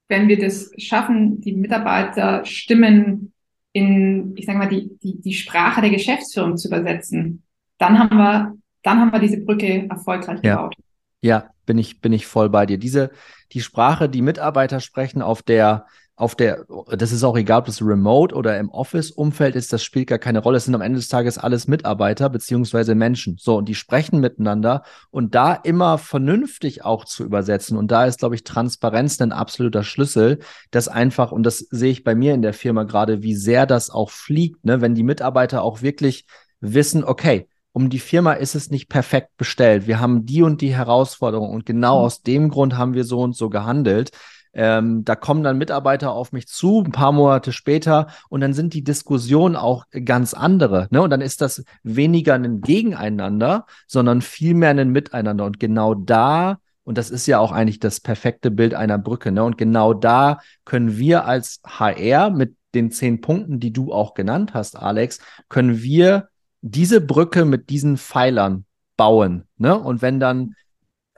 Wenn 0.09 0.27
wir 0.27 0.37
das 0.37 0.69
schaffen, 0.77 1.41
die 1.41 1.53
Mitarbeiterstimmen 1.53 3.33
in, 3.71 4.35
ich 4.37 4.45
sage 4.45 4.59
mal, 4.59 4.69
die, 4.69 4.95
die, 4.99 5.19
die 5.19 5.33
Sprache 5.33 5.81
der 5.81 5.89
Geschäftsführung 5.89 6.55
zu 6.55 6.67
übersetzen, 6.67 7.41
dann 7.79 7.97
haben 7.97 8.15
wir 8.15 8.55
dann 8.83 8.99
haben 8.99 9.11
wir 9.11 9.19
diese 9.19 9.41
Brücke 9.41 9.87
erfolgreich 9.89 10.43
gebaut. 10.43 10.75
Ja, 11.21 11.49
bin 11.65 11.79
ich, 11.79 11.99
bin 11.99 12.13
ich 12.13 12.27
voll 12.27 12.51
bei 12.51 12.67
dir. 12.67 12.77
Diese, 12.77 13.09
die 13.53 13.61
Sprache, 13.61 14.07
die 14.07 14.21
Mitarbeiter 14.21 14.79
sprechen 14.79 15.23
auf 15.23 15.41
der 15.41 15.87
auf 16.21 16.35
der, 16.35 16.65
das 16.87 17.11
ist 17.11 17.23
auch 17.23 17.35
egal, 17.35 17.61
ob 17.61 17.67
es 17.67 17.81
remote 17.81 18.35
oder 18.35 18.59
im 18.59 18.69
Office-Umfeld 18.69 19.55
ist, 19.55 19.73
das 19.73 19.83
spielt 19.83 20.05
gar 20.07 20.19
keine 20.19 20.37
Rolle. 20.37 20.57
Es 20.57 20.65
sind 20.65 20.75
am 20.75 20.81
Ende 20.81 20.99
des 20.99 21.07
Tages 21.07 21.39
alles 21.39 21.67
Mitarbeiter 21.67 22.29
beziehungsweise 22.29 22.93
Menschen. 22.93 23.37
So, 23.39 23.57
und 23.57 23.67
die 23.67 23.73
sprechen 23.73 24.19
miteinander 24.19 24.83
und 25.09 25.33
da 25.33 25.55
immer 25.55 25.97
vernünftig 25.97 26.85
auch 26.85 27.05
zu 27.05 27.23
übersetzen. 27.23 27.75
Und 27.75 27.89
da 27.89 28.05
ist, 28.05 28.19
glaube 28.19 28.35
ich, 28.35 28.43
Transparenz 28.43 29.19
ein 29.19 29.31
absoluter 29.31 29.83
Schlüssel, 29.83 30.37
das 30.69 30.87
einfach, 30.87 31.31
und 31.31 31.43
das 31.43 31.57
sehe 31.57 31.91
ich 31.91 32.03
bei 32.03 32.13
mir 32.13 32.35
in 32.35 32.43
der 32.43 32.53
Firma 32.53 32.83
gerade, 32.83 33.23
wie 33.23 33.35
sehr 33.35 33.65
das 33.65 33.89
auch 33.89 34.11
fliegt, 34.11 34.63
ne? 34.63 34.79
wenn 34.79 34.93
die 34.93 35.03
Mitarbeiter 35.03 35.63
auch 35.63 35.81
wirklich 35.81 36.27
wissen, 36.59 37.03
okay, 37.03 37.47
um 37.71 37.89
die 37.89 37.99
Firma 37.99 38.33
ist 38.33 38.53
es 38.53 38.69
nicht 38.69 38.89
perfekt 38.89 39.37
bestellt. 39.37 39.87
Wir 39.87 39.99
haben 39.99 40.27
die 40.27 40.43
und 40.43 40.61
die 40.61 40.75
Herausforderung 40.75 41.49
und 41.49 41.65
genau 41.65 41.97
mhm. 41.97 42.05
aus 42.05 42.21
dem 42.21 42.49
Grund 42.49 42.77
haben 42.77 42.93
wir 42.93 43.05
so 43.05 43.21
und 43.21 43.35
so 43.35 43.49
gehandelt. 43.49 44.11
Ähm, 44.53 45.05
da 45.05 45.15
kommen 45.15 45.43
dann 45.43 45.57
Mitarbeiter 45.57 46.11
auf 46.11 46.31
mich 46.31 46.47
zu, 46.47 46.83
ein 46.85 46.91
paar 46.91 47.11
Monate 47.11 47.53
später, 47.53 48.07
und 48.29 48.41
dann 48.41 48.53
sind 48.53 48.73
die 48.73 48.83
Diskussionen 48.83 49.55
auch 49.55 49.85
ganz 50.05 50.33
andere. 50.33 50.87
Ne? 50.91 51.01
Und 51.01 51.09
dann 51.09 51.21
ist 51.21 51.41
das 51.41 51.63
weniger 51.83 52.33
ein 52.33 52.61
Gegeneinander, 52.61 53.65
sondern 53.87 54.21
vielmehr 54.21 54.71
ein 54.71 54.89
Miteinander. 54.89 55.45
Und 55.45 55.59
genau 55.59 55.93
da, 55.93 56.59
und 56.83 56.97
das 56.97 57.09
ist 57.09 57.27
ja 57.27 57.39
auch 57.39 57.51
eigentlich 57.51 57.79
das 57.79 57.99
perfekte 57.99 58.51
Bild 58.51 58.73
einer 58.73 58.97
Brücke, 58.97 59.31
ne? 59.31 59.43
und 59.43 59.57
genau 59.57 59.93
da 59.93 60.39
können 60.65 60.97
wir 60.97 61.25
als 61.25 61.61
HR 61.65 62.29
mit 62.29 62.55
den 62.73 62.91
zehn 62.91 63.21
Punkten, 63.21 63.59
die 63.59 63.73
du 63.73 63.91
auch 63.93 64.13
genannt 64.13 64.53
hast, 64.53 64.77
Alex, 64.77 65.19
können 65.49 65.81
wir 65.81 66.29
diese 66.61 67.01
Brücke 67.01 67.45
mit 67.45 67.69
diesen 67.69 67.97
Pfeilern 67.97 68.65
bauen. 68.97 69.45
Ne? 69.57 69.77
Und 69.77 70.01
wenn 70.01 70.19
dann 70.19 70.55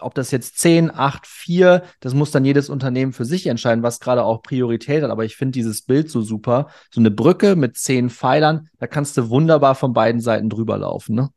ob 0.04 0.16
das 0.16 0.32
jetzt 0.32 0.60
10, 0.60 0.92
8, 0.94 1.26
4, 1.28 1.84
das 2.00 2.14
muss 2.14 2.32
dann 2.32 2.46
jedes 2.46 2.70
Unternehmen 2.70 3.14
für 3.14 3.26
sich 3.26 3.48
entscheiden, 3.48 3.84
was 3.84 4.00
gerade 4.00 4.24
auch 4.24 4.42
Priorität 4.42 5.04
hat. 5.04 5.12
Aber 5.12 5.26
ich 5.26 5.36
finde 5.36 5.52
dieses 5.54 5.82
Bild 5.82 6.10
so 6.10 6.22
super. 6.22 6.68
So 6.92 7.02
eine 7.02 7.12
Brücke 7.12 7.56
mit 7.56 7.78
zehn 7.78 8.10
Pfeilern, 8.10 8.70
da 8.80 8.88
kannst 8.88 9.18
du 9.18 9.30
wunderbar 9.30 9.76
von 9.76 9.94
beiden 9.94 10.22
Seiten 10.22 10.50
drüber 10.50 10.78
laufen. 10.78 11.16
Ne? 11.16 11.30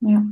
Ja. 0.00 0.22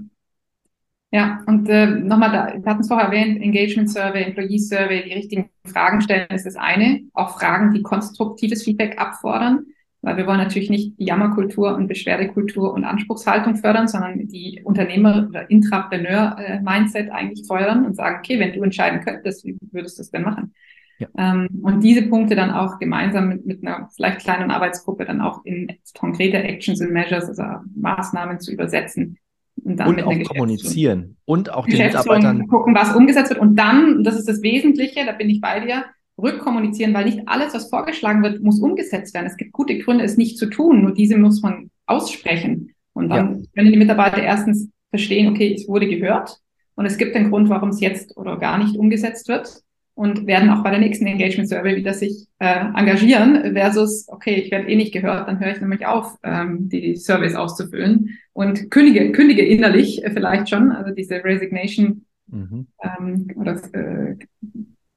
Ja, 1.12 1.40
und 1.46 1.68
äh, 1.68 1.86
nochmal, 1.86 2.30
wir 2.62 2.70
hatten 2.70 2.82
es 2.82 2.86
vorher 2.86 3.06
erwähnt, 3.06 3.42
Engagement 3.42 3.90
Survey, 3.90 4.22
Employee 4.22 4.58
Survey, 4.60 5.02
die 5.02 5.12
richtigen 5.12 5.50
Fragen 5.64 6.00
stellen 6.02 6.28
ist 6.30 6.46
das 6.46 6.54
eine. 6.54 7.00
Auch 7.14 7.36
Fragen, 7.36 7.72
die 7.72 7.82
konstruktives 7.82 8.62
Feedback 8.62 8.96
abfordern 9.00 9.66
weil 10.02 10.16
wir 10.16 10.26
wollen 10.26 10.38
natürlich 10.38 10.70
nicht 10.70 10.98
die 10.98 11.04
Jammerkultur 11.04 11.74
und 11.74 11.86
Beschwerdekultur 11.86 12.72
und 12.72 12.84
Anspruchshaltung 12.84 13.56
fördern, 13.56 13.86
sondern 13.86 14.28
die 14.28 14.62
Unternehmer- 14.64 15.26
oder 15.28 15.50
Intrapreneur-Mindset 15.50 17.10
eigentlich 17.10 17.46
fördern 17.46 17.84
und 17.84 17.94
sagen, 17.94 18.18
okay, 18.18 18.38
wenn 18.40 18.54
du 18.54 18.62
entscheiden 18.62 19.00
könntest, 19.00 19.44
wie 19.44 19.58
würdest 19.72 19.98
du 19.98 20.02
es 20.02 20.10
denn 20.10 20.22
machen? 20.22 20.54
Ja. 20.98 21.08
Ähm, 21.16 21.48
und 21.62 21.82
diese 21.82 22.02
Punkte 22.02 22.34
dann 22.34 22.50
auch 22.50 22.78
gemeinsam 22.78 23.28
mit, 23.28 23.46
mit 23.46 23.66
einer 23.66 23.88
vielleicht 23.94 24.20
kleinen 24.20 24.50
Arbeitsgruppe 24.50 25.04
dann 25.04 25.20
auch 25.20 25.44
in 25.44 25.68
konkrete 25.98 26.38
Actions 26.38 26.80
and 26.80 26.92
Measures, 26.92 27.28
also 27.28 27.42
Maßnahmen 27.74 28.40
zu 28.40 28.52
übersetzen. 28.52 29.18
Und, 29.62 29.76
dann 29.76 29.88
und 29.88 30.02
auch 30.02 30.28
kommunizieren 30.28 31.16
und 31.26 31.52
auch 31.52 31.66
den 31.66 31.84
Mitarbeitern 31.84 32.46
gucken, 32.46 32.74
was 32.74 32.94
umgesetzt 32.94 33.30
wird. 33.30 33.40
Und 33.40 33.56
dann, 33.56 34.02
das 34.04 34.18
ist 34.18 34.26
das 34.26 34.40
Wesentliche, 34.40 35.04
da 35.04 35.12
bin 35.12 35.28
ich 35.28 35.42
bei 35.42 35.60
dir, 35.60 35.84
rückkommunizieren, 36.22 36.94
weil 36.94 37.04
nicht 37.04 37.22
alles, 37.26 37.54
was 37.54 37.68
vorgeschlagen 37.68 38.22
wird, 38.22 38.42
muss 38.42 38.60
umgesetzt 38.60 39.14
werden. 39.14 39.26
Es 39.26 39.36
gibt 39.36 39.52
gute 39.52 39.78
Gründe, 39.78 40.04
es 40.04 40.16
nicht 40.16 40.38
zu 40.38 40.46
tun, 40.46 40.82
nur 40.82 40.94
diese 40.94 41.16
muss 41.16 41.42
man 41.42 41.70
aussprechen. 41.86 42.74
Und 42.92 43.08
dann 43.08 43.40
ja. 43.40 43.46
können 43.54 43.72
die 43.72 43.78
Mitarbeiter 43.78 44.22
erstens 44.22 44.68
verstehen, 44.90 45.28
okay, 45.28 45.54
es 45.54 45.68
wurde 45.68 45.88
gehört 45.88 46.38
und 46.74 46.86
es 46.86 46.98
gibt 46.98 47.14
einen 47.14 47.30
Grund, 47.30 47.48
warum 47.48 47.70
es 47.70 47.80
jetzt 47.80 48.16
oder 48.16 48.38
gar 48.38 48.58
nicht 48.58 48.76
umgesetzt 48.76 49.28
wird 49.28 49.62
und 49.94 50.26
werden 50.26 50.50
auch 50.50 50.62
bei 50.62 50.70
der 50.70 50.78
nächsten 50.80 51.06
Engagement 51.06 51.48
Survey 51.48 51.76
wieder 51.76 51.92
sich 51.92 52.26
äh, 52.38 52.64
engagieren 52.74 53.54
versus, 53.54 54.06
okay, 54.08 54.34
ich 54.36 54.50
werde 54.50 54.68
eh 54.68 54.76
nicht 54.76 54.92
gehört, 54.92 55.28
dann 55.28 55.40
höre 55.40 55.52
ich 55.52 55.60
nämlich 55.60 55.86
auf, 55.86 56.16
ähm, 56.22 56.68
die 56.68 56.96
Surveys 56.96 57.34
auszufüllen 57.34 58.18
und 58.32 58.70
kündige, 58.70 59.12
kündige 59.12 59.44
innerlich 59.44 60.02
äh, 60.02 60.10
vielleicht 60.10 60.48
schon, 60.48 60.72
also 60.72 60.94
diese 60.94 61.22
Resignation 61.22 62.06
mhm. 62.28 62.66
ähm, 62.82 63.26
oder 63.36 63.60
äh, 63.74 64.16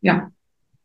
ja, 0.02 0.32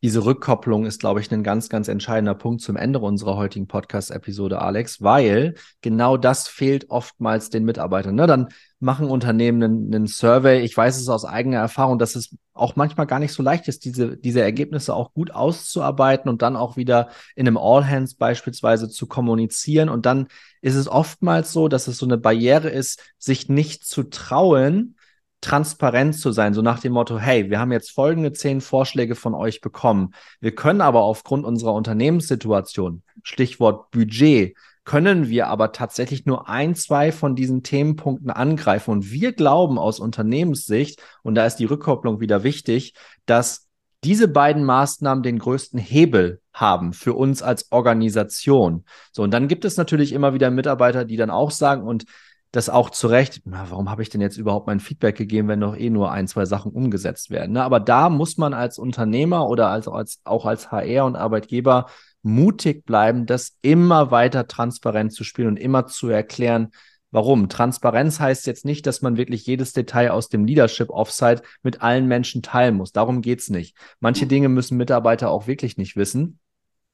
diese 0.03 0.25
Rückkopplung 0.25 0.87
ist, 0.87 1.01
glaube 1.01 1.21
ich, 1.21 1.33
ein 1.33 1.43
ganz, 1.43 1.69
ganz 1.69 1.89
entscheidender 1.89 2.35
Punkt 2.35 2.61
zum 2.61 2.77
Ende 2.77 3.01
unserer 3.01 3.37
heutigen 3.37 3.67
Podcast-Episode, 3.67 4.63
Alex, 4.63 5.03
weil 5.03 5.55
genau 5.81 6.17
das 6.17 6.47
fehlt 6.47 6.91
oftmals 6.91 7.51
den 7.51 7.65
Mitarbeitern. 7.65 8.15
Ne? 8.15 8.29
Dann 8.29 8.49
machen 8.79 9.11
Unternehmen 9.11 9.63
einen, 9.63 9.95
einen, 9.95 10.07
Survey. 10.07 10.61
Ich 10.61 10.77
weiß 10.77 11.01
es 11.01 11.09
aus 11.09 11.25
eigener 11.25 11.59
Erfahrung, 11.59 11.99
dass 11.99 12.15
es 12.15 12.37
auch 12.55 12.77
manchmal 12.77 13.07
gar 13.07 13.19
nicht 13.19 13.33
so 13.33 13.43
leicht 13.43 13.67
ist, 13.67 13.85
diese, 13.85 14.17
diese 14.17 14.41
Ergebnisse 14.41 14.95
auch 14.95 15.13
gut 15.15 15.33
auszuarbeiten 15.33 16.29
und 16.29 16.43
dann 16.43 16.55
auch 16.55 16.77
wieder 16.77 17.09
in 17.35 17.49
einem 17.49 17.57
All-Hands 17.57 18.15
beispielsweise 18.15 18.89
zu 18.89 19.09
kommunizieren. 19.09 19.89
Und 19.89 20.07
dann 20.07 20.29
ist 20.61 20.77
es 20.77 20.87
oftmals 20.87 21.53
so, 21.53 21.67
dass 21.67 21.89
es 21.89 21.99
so 21.99 22.07
eine 22.07 22.19
Barriere 22.19 22.69
ist, 22.69 23.01
sich 23.19 23.49
nicht 23.49 23.85
zu 23.85 24.05
trauen, 24.05 24.95
transparent 25.41 26.17
zu 26.17 26.33
sein, 26.33 26.55
so 26.55 26.63
nach 26.63 26.81
dem 26.81 26.93
Motto, 26.93 27.19
hey, 27.19 27.51
wir 27.51 27.61
haben 27.61 27.73
jetzt 27.73 27.91
folgende 27.93 28.33
zehn 28.33 28.61
Vorschläge 28.61 29.15
von 29.15 29.35
euch 29.35 29.61
bekommen. 29.61 30.15
Wir 30.41 30.55
können 30.55 30.81
aber 30.81 31.03
aufgrund 31.03 31.45
unserer 31.45 31.75
Unternehmenssituation, 31.75 33.03
Stichwort 33.23 33.91
Budget, 33.91 34.57
können 34.85 35.29
wir 35.29 35.49
aber 35.49 35.73
tatsächlich 35.73 36.25
nur 36.25 36.49
ein, 36.49 36.75
zwei 36.75 37.13
von 37.13 37.37
diesen 37.37 37.63
Themenpunkten 37.63 38.31
angreifen. 38.31 38.91
Und 38.91 39.11
wir 39.11 39.33
glauben 39.33 39.79
aus 39.79 40.01
Unternehmenssicht, 40.01 41.03
und 41.23 41.35
da 41.35 41.45
ist 41.45 41.57
die 41.57 41.67
Rückkopplung 41.67 42.21
wieder 42.21 42.43
wichtig, 42.43 42.95
dass 43.27 43.69
diese 44.05 44.29
beiden 44.29 44.65
Maßnahmen 44.65 45.23
den 45.23 45.39
größten 45.39 45.79
Hebel 45.79 46.41
haben 46.55 46.93
für 46.93 47.15
uns 47.15 47.43
als 47.43 47.71
Organisation. 47.71 48.85
So, 49.13 49.23
und 49.23 49.31
dann 49.33 49.49
gibt 49.49 49.65
es 49.65 49.77
natürlich 49.77 50.13
immer 50.13 50.35
wieder 50.35 50.51
Mitarbeiter, 50.51 51.05
die 51.05 51.17
dann 51.17 51.31
auch 51.31 51.51
sagen, 51.51 51.83
und 51.83 52.05
das 52.51 52.69
auch 52.71 52.91
zu 52.91 53.09
Recht, 53.09 53.43
na, 53.45 53.71
warum 53.71 53.91
habe 53.91 54.03
ich 54.03 54.09
denn 54.09 54.21
jetzt 54.21 54.39
überhaupt 54.39 54.67
mein 54.67 54.81
Feedback 54.81 55.17
gegeben, 55.17 55.49
wenn 55.49 55.61
doch 55.61 55.77
eh 55.77 55.91
nur 55.91 56.11
ein, 56.11 56.29
zwei 56.29 56.47
Sachen 56.47 56.73
umgesetzt 56.73 57.31
werden? 57.31 57.53
Ne? 57.53 57.63
Aber 57.63 57.81
da 57.81 58.09
muss 58.09 58.39
man 58.39 58.55
als 58.55 58.79
Unternehmer 58.79 59.49
oder 59.49 59.69
als, 59.69 59.87
als, 59.87 60.21
auch 60.25 60.47
als 60.47 60.71
HR 60.71 61.05
und 61.05 61.17
Arbeitgeber 61.17 61.87
mutig 62.23 62.85
bleiben, 62.85 63.27
das 63.27 63.57
immer 63.63 64.11
weiter 64.11 64.47
transparent 64.47 65.13
zu 65.13 65.25
spielen 65.25 65.49
und 65.49 65.57
immer 65.59 65.87
zu 65.87 66.09
erklären, 66.09 66.71
Warum? 67.11 67.49
Transparenz 67.49 68.21
heißt 68.21 68.47
jetzt 68.47 68.67
nicht, 68.67 68.87
dass 68.87 69.01
man 69.01 69.17
wirklich 69.17 69.47
jedes 69.47 69.73
Detail 69.73 70.11
aus 70.11 70.29
dem 70.29 70.45
Leadership 70.45 70.91
Offsite 70.91 71.43
mit 71.63 71.81
allen 71.81 72.07
Menschen 72.07 72.43
teilen 72.43 72.75
muss. 72.75 72.93
Darum 72.93 73.23
geht's 73.23 73.49
nicht. 73.49 73.75
Manche 73.99 74.27
Dinge 74.27 74.51
müssen 74.51 74.77
Mitarbeiter 74.77 75.31
auch 75.31 75.47
wirklich 75.47 75.79
nicht 75.79 75.97
wissen 75.97 76.39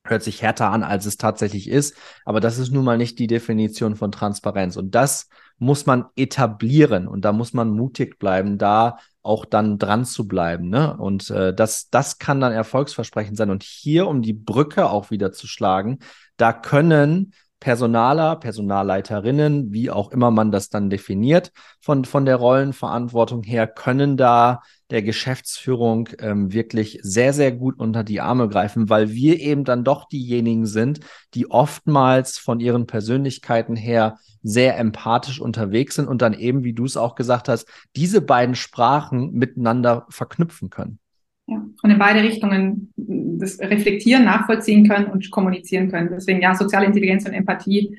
hört 0.05 0.23
sich 0.23 0.43
härter 0.43 0.71
an, 0.71 0.83
als 0.83 1.07
es 1.07 1.17
tatsächlich 1.17 1.69
ist. 1.69 1.97
Aber 2.25 2.40
das 2.40 2.59
ist 2.59 2.71
nun 2.71 2.85
mal 2.85 2.99
nicht 2.99 3.19
die 3.19 3.27
Definition 3.27 3.97
von 3.97 4.12
Transparenz. 4.12 4.77
Und 4.77 4.95
das 4.95 5.29
muss 5.59 5.87
man 5.87 6.07
etablieren 6.17 7.09
und 7.09 7.25
da 7.25 7.33
muss 7.33 7.53
man 7.53 7.71
mutig 7.71 8.19
bleiben, 8.19 8.59
da 8.59 8.99
auch 9.23 9.45
dann 9.45 9.79
dran 9.79 10.05
zu 10.05 10.29
bleiben. 10.29 10.69
Ne? 10.69 10.97
Und 10.97 11.31
äh, 11.31 11.55
das, 11.55 11.88
das 11.88 12.19
kann 12.19 12.40
dann 12.40 12.53
erfolgsversprechend 12.53 13.37
sein. 13.37 13.51
Und 13.51 13.62
hier, 13.62 14.07
um 14.07 14.21
die 14.21 14.35
Brücke 14.35 14.90
auch 14.90 15.11
wieder 15.11 15.33
zu 15.33 15.47
schlagen, 15.47 16.01
da 16.37 16.53
können 16.53 17.33
Personaler, 17.61 18.37
Personalleiterinnen, 18.37 19.73
wie 19.73 19.90
auch 19.90 20.11
immer 20.11 20.31
man 20.31 20.51
das 20.53 20.69
dann 20.69 20.90
definiert, 20.90 21.51
von, 21.81 22.05
von 22.05 22.27
der 22.27 22.37
Rollenverantwortung 22.37 23.43
her, 23.43 23.67
können 23.67 24.19
da 24.19 24.61
der 24.90 25.03
Geschäftsführung 25.03 26.09
ähm, 26.18 26.53
wirklich 26.53 26.99
sehr, 27.03 27.33
sehr 27.33 27.53
gut 27.53 27.79
unter 27.79 28.05
die 28.05 28.20
Arme 28.20 28.49
greifen, 28.49 28.90
weil 28.90 29.12
wir 29.12 29.40
eben 29.40 29.64
dann 29.64 29.85
doch 29.85 30.09
diejenigen 30.09 30.66
sind, 30.66 31.01
die 31.35 31.51
oftmals 31.51 32.38
von 32.38 32.61
ihren 32.61 32.87
Persönlichkeiten 32.87 33.77
her 33.77 34.18
sehr 34.42 34.79
empathisch 34.79 35.40
unterwegs 35.40 35.94
sind 35.94 36.07
und 36.07 36.20
dann 36.20 36.35
eben, 36.35 36.64
wie 36.64 36.75
du 36.75 36.85
es 36.85 36.97
auch 36.97 37.14
gesagt 37.14 37.49
hast, 37.49 37.66
diese 37.97 38.20
beiden 38.20 38.55
Sprachen 38.55 39.33
miteinander 39.33 40.07
verknüpfen 40.11 40.70
können. 40.70 40.99
Ja, 41.47 41.62
und 41.83 41.90
in 41.90 41.99
beide 41.99 42.23
Richtungen 42.23 42.92
das 42.97 43.59
reflektieren, 43.59 44.25
nachvollziehen 44.25 44.88
können 44.88 45.07
und 45.07 45.31
kommunizieren 45.31 45.90
können. 45.90 46.11
Deswegen 46.11 46.40
ja, 46.40 46.55
soziale 46.55 46.87
Intelligenz 46.87 47.27
und 47.27 47.33
Empathie 47.33 47.99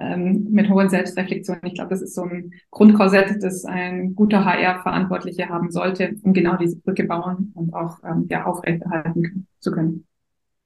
ähm, 0.00 0.48
mit 0.50 0.68
hoher 0.68 0.88
Selbstreflexion. 0.88 1.58
Ich 1.62 1.74
glaube, 1.74 1.90
das 1.90 2.02
ist 2.02 2.14
so 2.14 2.22
ein 2.22 2.52
Grundkorsett, 2.70 3.42
das 3.42 3.64
ein 3.64 4.14
guter 4.14 4.44
HR-Verantwortlicher 4.44 5.48
haben 5.48 5.70
sollte, 5.70 6.16
um 6.22 6.32
genau 6.32 6.56
diese 6.56 6.78
Brücke 6.80 7.04
bauen 7.04 7.52
und 7.54 7.74
auch 7.74 7.98
ähm, 8.04 8.26
ja, 8.28 8.44
aufrechterhalten 8.44 9.46
zu 9.60 9.70
können. 9.70 10.06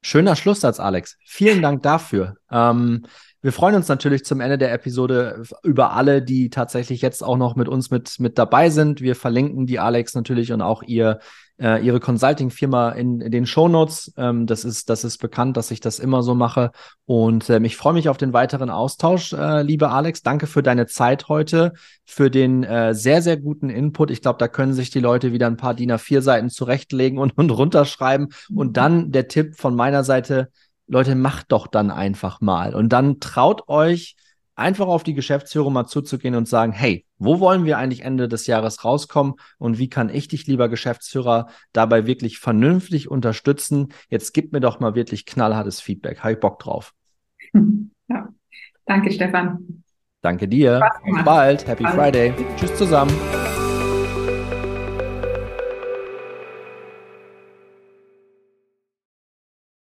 Schöner 0.01 0.37
Schlusssatz, 0.37 0.79
Alex. 0.79 1.19
Vielen 1.25 1.61
Dank 1.61 1.83
dafür. 1.83 2.37
Ähm, 2.51 3.05
wir 3.41 3.53
freuen 3.53 3.75
uns 3.75 3.89
natürlich 3.89 4.25
zum 4.25 4.41
Ende 4.41 4.59
der 4.59 4.73
Episode 4.73 5.43
über 5.63 5.93
alle, 5.93 6.23
die 6.23 6.51
tatsächlich 6.51 7.03
jetzt 7.03 7.23
auch 7.23 7.37
noch 7.37 7.57
mit 7.57 7.69
uns 7.69 7.91
mit, 7.91 8.19
mit 8.19 8.39
dabei 8.39 8.71
sind. 8.71 9.01
Wir 9.01 9.15
verlinken 9.15 9.67
die 9.67 9.79
Alex 9.79 10.15
natürlich 10.15 10.53
und 10.53 10.63
auch 10.63 10.83
ihr, 10.83 11.19
äh, 11.61 11.85
ihre 11.85 12.01
Consulting-Firma 12.01 12.91
in, 12.91 13.21
in 13.21 13.31
den 13.31 13.47
Shownotes. 13.47 14.13
Ähm, 14.17 14.47
das, 14.47 14.65
ist, 14.65 14.89
das 14.91 15.05
ist 15.05 15.19
bekannt, 15.19 15.57
dass 15.57 15.71
ich 15.71 15.81
das 15.81 15.99
immer 15.99 16.23
so 16.23 16.35
mache. 16.35 16.71
Und 17.05 17.51
ähm, 17.51 17.65
ich 17.65 17.77
freue 17.77 17.93
mich 17.93 18.09
auf 18.09 18.17
den 18.17 18.33
weiteren 18.33 18.71
Austausch, 18.71 19.33
äh, 19.33 19.63
liebe 19.63 19.91
Alex. 19.91 20.23
Danke 20.23 20.47
für 20.47 20.63
deine 20.63 20.87
Zeit 20.87 21.29
heute, 21.29 21.73
für 22.05 22.31
den 22.31 22.65
äh, 22.65 22.95
sehr, 22.95 23.23
sehr 23.23 23.37
guten 23.37 23.71
Input. 23.71 24.11
Ich 24.11 24.23
glaube, 24.23 24.39
da 24.39 24.49
können 24.49 24.73
sich 24.73 24.91
die 24.91 25.01
Leute 25.01 25.33
wieder 25.33 25.47
ein 25.47 25.57
paar 25.57 25.75
DIN 25.75 25.93
A4-Seiten 25.93 26.51
zurechtlegen 26.51 27.19
und, 27.19 27.37
und 27.37 27.51
runterschreiben. 27.51 28.29
Und 28.55 28.77
dann 28.77 29.11
der 29.11 29.29
Tipp 29.29 29.57
von 29.57 29.75
meiner 29.75 30.05
Seite, 30.05 30.51
Leute, 30.87 31.15
macht 31.15 31.53
doch 31.53 31.67
dann 31.67 31.91
einfach 31.91 32.41
mal. 32.41 32.75
Und 32.75 32.91
dann 32.91 33.21
traut 33.21 33.69
euch, 33.69 34.17
einfach 34.59 34.87
auf 34.87 35.03
die 35.03 35.15
Geschäftsführung 35.15 35.73
mal 35.73 35.87
zuzugehen 35.87 36.35
und 36.35 36.49
sagen, 36.49 36.73
hey, 36.73 37.05
wo 37.19 37.41
wollen 37.41 37.65
wir 37.65 37.79
eigentlich 37.79 38.03
Ende 38.03 38.29
des 38.29 38.47
Jahres 38.47 38.85
rauskommen 38.85 39.35
und 39.59 39.79
wie 39.79 39.89
kann 39.89 40.09
ich 40.09 40.29
dich, 40.29 40.47
lieber 40.47 40.69
Geschäftsführer, 40.69 41.49
dabei 41.73 42.07
wirklich 42.07 42.39
vernünftig 42.39 43.11
unterstützen? 43.11 43.89
Jetzt 44.09 44.35
gib 44.35 44.53
mir 44.53 44.61
doch 44.61 44.81
mal 44.81 44.95
wirklich 44.95 45.27
knallhartes 45.27 45.81
Feedback. 45.81 46.21
Habe 46.21 46.33
ich 46.33 46.41
Bock 46.41 46.59
drauf. 46.59 46.95
Ja. 48.11 48.27
Danke, 48.87 49.13
Stefan. 49.13 49.85
Danke 50.23 50.49
dir. 50.49 50.81
Bis 51.05 51.23
bald. 51.23 51.67
Happy 51.67 51.85
Friday. 51.85 52.33
Tschüss 52.57 52.75
zusammen. 52.75 53.13